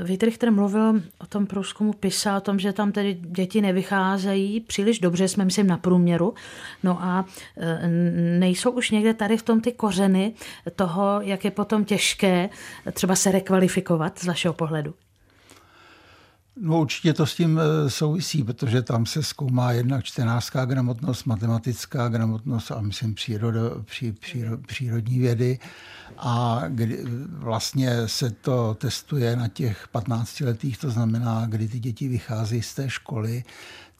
[0.04, 4.98] Vítr Richter mluvil o tom průzkumu PISA, o tom, že tam tedy děti nevycházejí příliš
[4.98, 6.34] dobře, jsme myslím na průměru.
[6.82, 7.24] No a
[7.56, 7.88] e,
[8.38, 10.32] nejsou už někde tady v tom ty kořeny
[10.76, 12.48] toho, jak je potom těžké
[12.92, 14.94] třeba se rekvalifikovat z vašeho pohledu?
[16.56, 22.08] No určitě to s tím e, souvisí, protože tam se zkoumá jednak čtenářská gramotnost, matematická
[22.08, 25.58] gramotnost a myslím přírodo, pří, příro, přírodní vědy.
[26.18, 32.08] A kdy vlastně se to testuje na těch 15 letých, to znamená, kdy ty děti
[32.08, 33.44] vychází z té školy,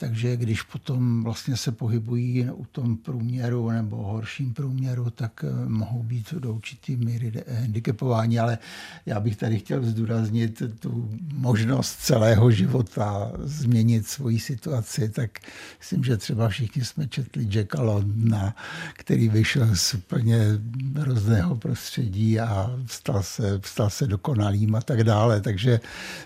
[0.02, 6.02] takže když potom vlastně se pohybují u tom průměru nebo horším průměru, tak eh, mohou
[6.02, 8.58] být do určitý míry handicapování, ale
[9.06, 15.30] já bych tady chtěl zdůraznit tu možnost celého života změnit svoji situaci, tak
[15.78, 18.56] myslím, že třeba všichni jsme četli Jacka Londna,
[18.94, 20.38] který vyšel z úplně
[20.94, 25.40] různého prostředí a stal se, stal se dokonalým a tak dále.
[25.40, 25.80] Takže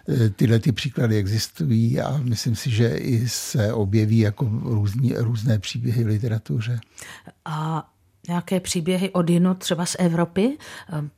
[0.09, 5.58] eh, tyhle ty příklady existují a myslím si, že i se objeví jako různí, různé
[5.58, 6.80] příběhy v literatuře.
[7.44, 7.88] A
[8.28, 10.58] nějaké příběhy od jinut, třeba z Evropy,
[10.88, 11.10] ehm,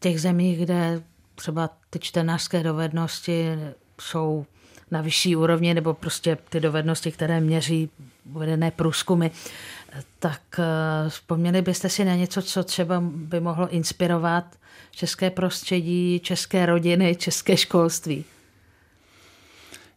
[0.00, 1.02] těch zemí, kde
[1.34, 3.46] třeba ty čtenářské dovednosti
[4.00, 4.46] jsou
[4.90, 7.90] na vyšší úrovni, nebo prostě ty dovednosti, které měří
[8.32, 9.30] uvedené průzkumy,
[10.18, 14.44] tak eh, vzpomněli byste si na něco, co třeba by mohlo inspirovat
[14.90, 18.24] české prostředí, české rodiny, české školství?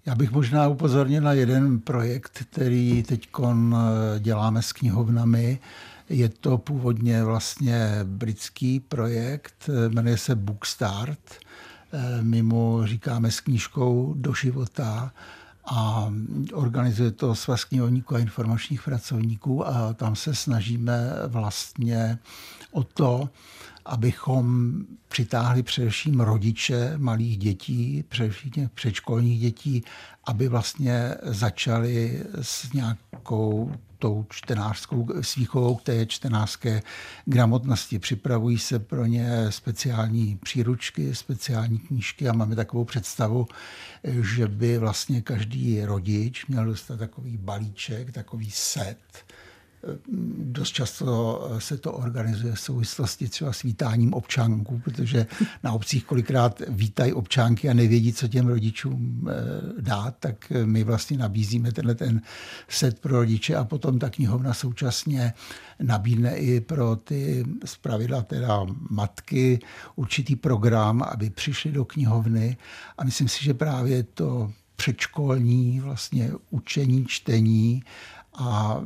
[0.05, 5.59] Já bych možná upozornil na jeden projekt, který teď eh, děláme s knihovnami.
[6.09, 11.35] Je to původně vlastně britský projekt, eh, jmenuje se Bookstart.
[12.21, 15.11] My mu říkáme s knížkou do života
[15.65, 16.11] a
[16.53, 22.19] organizuje to Svaz knihovníků a informačních pracovníků a tam se snažíme vlastně
[22.71, 23.29] o to,
[23.85, 24.73] abychom
[25.07, 29.83] přitáhli především rodiče malých dětí, především předškolních dětí,
[30.25, 33.71] aby vlastně začali s nějakou
[34.05, 36.81] tou čtenářskou výchovou k té čtenářské
[37.25, 37.99] gramotnosti.
[37.99, 43.47] Připravují se pro ně speciální příručky, speciální knížky a máme takovou představu,
[44.03, 49.25] že by vlastně každý rodič měl dostat takový balíček, takový set,
[50.37, 55.27] Dost často se to organizuje v souvislosti třeba s vítáním občánků, protože
[55.63, 61.17] na obcích kolikrát vítají občánky a nevědí, co těm rodičům eh, dát, tak my vlastně
[61.17, 62.21] nabízíme tenhle ten
[62.69, 65.33] set pro rodiče a potom ta knihovna současně
[65.79, 69.59] nabídne i pro ty zpravidla teda matky
[69.95, 72.57] určitý program, aby přišli do knihovny.
[72.97, 77.83] A myslím si, že právě to předškolní vlastně učení, čtení
[78.37, 78.81] a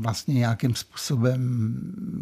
[0.00, 1.74] vlastně nějakým způsobem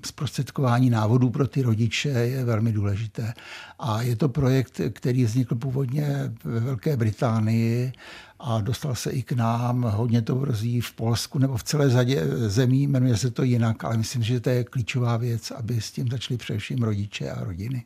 [0.04, 3.34] zprostředkování návodů pro ty rodiče je velmi důležité.
[3.78, 7.92] A je to projekt, který vznikl původně ve Velké Británii
[8.40, 9.82] a dostal se i k nám.
[9.82, 13.96] Hodně to rozvíjí v Polsku nebo v celé řadě zemí, jmenuje se to jinak, ale
[13.96, 17.84] myslím, že to je klíčová věc, aby s tím začali především rodiče a rodiny.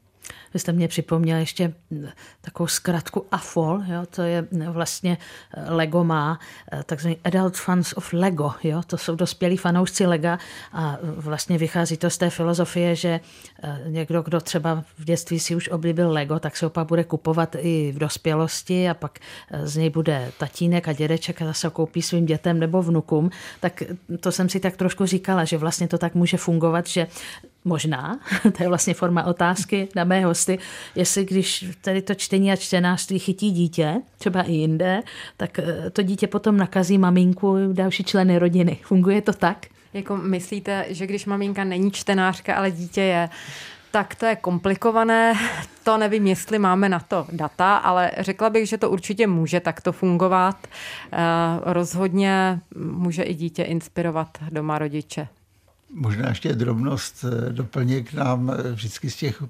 [0.54, 1.72] Vy jste mě připomněl ještě
[2.40, 5.18] takovou zkratku AFOL, jo, to je vlastně
[5.54, 6.38] eh, Lego má,
[6.72, 10.38] eh, takzvaný Adult Fans of Lego, jo, to jsou dospělí fanoušci Lega
[10.72, 13.20] a vlastně vychází to z té filozofie, že
[13.62, 17.56] eh, někdo, kdo třeba v dětství si už oblíbil Lego, tak se opak bude kupovat
[17.58, 19.18] i v dospělosti a pak
[19.62, 23.82] z něj bude tatínek a dědeček a zase koupí svým dětem nebo vnukům, tak
[24.20, 27.06] to jsem si tak trošku říkala, že vlastně to tak může fungovat, že
[27.64, 28.18] možná,
[28.56, 30.58] to je vlastně forma otázky na mé hosty,
[30.94, 35.02] jestli když tady to čtení a čtenářství chytí dítě, třeba i jinde,
[35.36, 38.78] tak eh, to dítě potom nakazí maminku další členy rodiny.
[38.82, 39.66] Funguje to tak?
[39.94, 43.28] Jako myslíte, že když maminka není čtenářka, ale dítě je,
[43.90, 45.34] tak to je komplikované,
[45.84, 49.92] to nevím, jestli máme na to data, ale řekla bych, že to určitě může takto
[49.92, 50.66] fungovat.
[50.66, 51.18] Eh,
[51.62, 55.28] rozhodně může i dítě inspirovat doma rodiče.
[55.94, 59.42] Možná ještě drobnost eh, doplněk nám eh, vždycky z těch,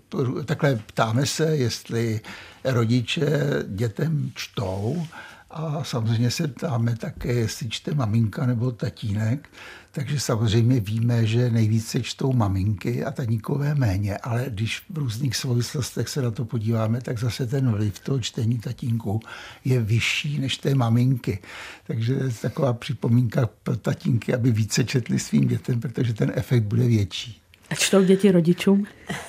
[0.45, 2.20] takhle ptáme se, jestli
[2.64, 3.28] rodiče
[3.68, 5.07] dětem čtou
[5.51, 9.49] a samozřejmě se ptáme také, jestli čte maminka nebo tatínek.
[9.95, 16.09] Takže samozřejmě víme, že nejvíce čtou maminky a tatínkové méně, ale když v různých souvislostech
[16.09, 19.20] se na to podíváme, tak zase ten vliv toho čtení tatínku
[19.64, 21.38] je vyšší než té maminky.
[21.86, 27.42] Takže taková připomínka pro tatínky, aby více četli svým dětem, protože ten efekt bude větší.
[27.70, 28.86] A čtou děti rodičům?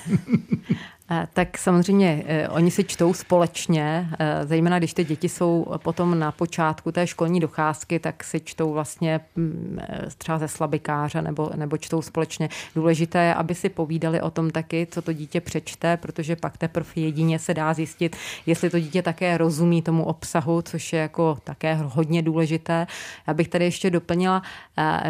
[1.12, 6.20] Eh, tak samozřejmě eh, oni si čtou společně, eh, zejména když ty děti jsou potom
[6.20, 9.80] na počátku té školní docházky, tak si čtou vlastně mm,
[10.18, 12.49] třeba ze slabikáře nebo, nebo čtou společně.
[12.76, 16.89] Důležité je, aby si povídali o tom taky, co to dítě přečte, protože pak teprve
[16.95, 21.76] jedině se dá zjistit, jestli to dítě také rozumí tomu obsahu, což je jako také
[21.76, 22.88] hodně důležité.
[23.28, 24.41] Já bych tady ještě doplnila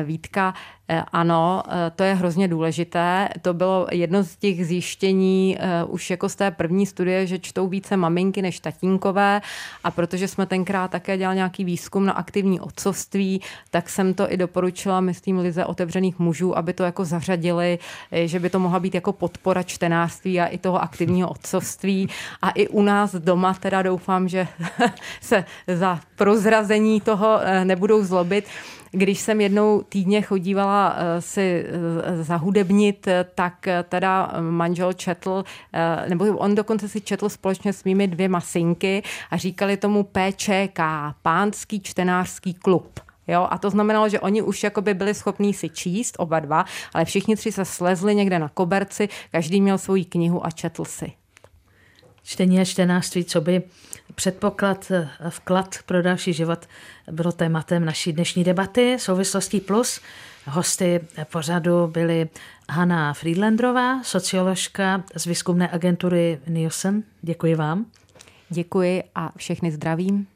[0.03, 0.53] Vítka,
[1.11, 1.63] ano,
[1.95, 3.29] to je hrozně důležité.
[3.41, 7.97] To bylo jedno z těch zjištění už jako z té první studie, že čtou více
[7.97, 9.41] maminky než tatínkové
[9.83, 14.37] a protože jsme tenkrát také dělali nějaký výzkum na aktivní otcovství, tak jsem to i
[14.37, 17.79] doporučila, myslím, Lize otevřených mužů, aby to jako zařadili,
[18.11, 22.09] že by to mohla být jako podpora čtenářství a i toho aktivního otcovství.
[22.41, 24.47] A i u nás doma teda doufám, že
[25.21, 28.45] se za prozrazení toho nebudou zlobit
[28.95, 35.43] když jsem jednou týdně chodívala eh, si eh, zahudebnit, tak eh, teda manžel četl,
[36.07, 40.79] nebo on dokonce si četl společně s mými dvěma synky a říkali tomu PČK,
[41.21, 42.99] Pánský čtenářský klub.
[43.27, 47.05] Jo, a to znamenalo, že oni už jakoby byli schopní si číst, oba dva, ale
[47.05, 51.11] všichni tři se slezli někde na koberci, každý měl svoji knihu a četl si.
[52.23, 53.63] Čtení a čtenářství, co by
[54.15, 54.91] předpoklad,
[55.29, 56.65] vklad pro další život
[57.11, 60.01] bylo tématem naší dnešní debaty Souvislostí plus.
[60.47, 60.99] Hosty
[61.31, 62.29] pořadu byly
[62.69, 67.03] Hanna Friedlandrová, socioložka z výzkumné agentury Nielsen.
[67.21, 67.85] Děkuji vám.
[68.49, 70.27] Děkuji a všechny zdravím.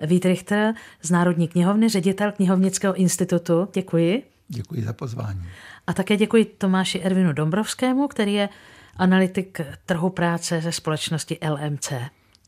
[0.00, 3.68] Vít Richter z Národní knihovny, ředitel knihovnického institutu.
[3.72, 4.22] Děkuji.
[4.48, 5.42] Děkuji za pozvání.
[5.86, 8.48] A také děkuji Tomáši Ervinu Dombrovskému, který je
[8.96, 11.92] analytik trhu práce ze společnosti LMC.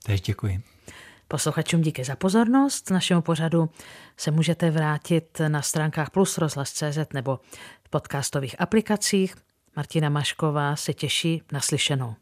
[0.02, 0.62] Tež děkuji.
[1.28, 2.90] Posluchačům díky za pozornost.
[2.90, 3.70] Našemu pořadu
[4.16, 7.40] se můžete vrátit na stránkách plus rozhlas.cz nebo
[7.84, 9.34] v podcastových aplikacích.
[9.76, 12.14] Martina Mašková se těší na slyšenou.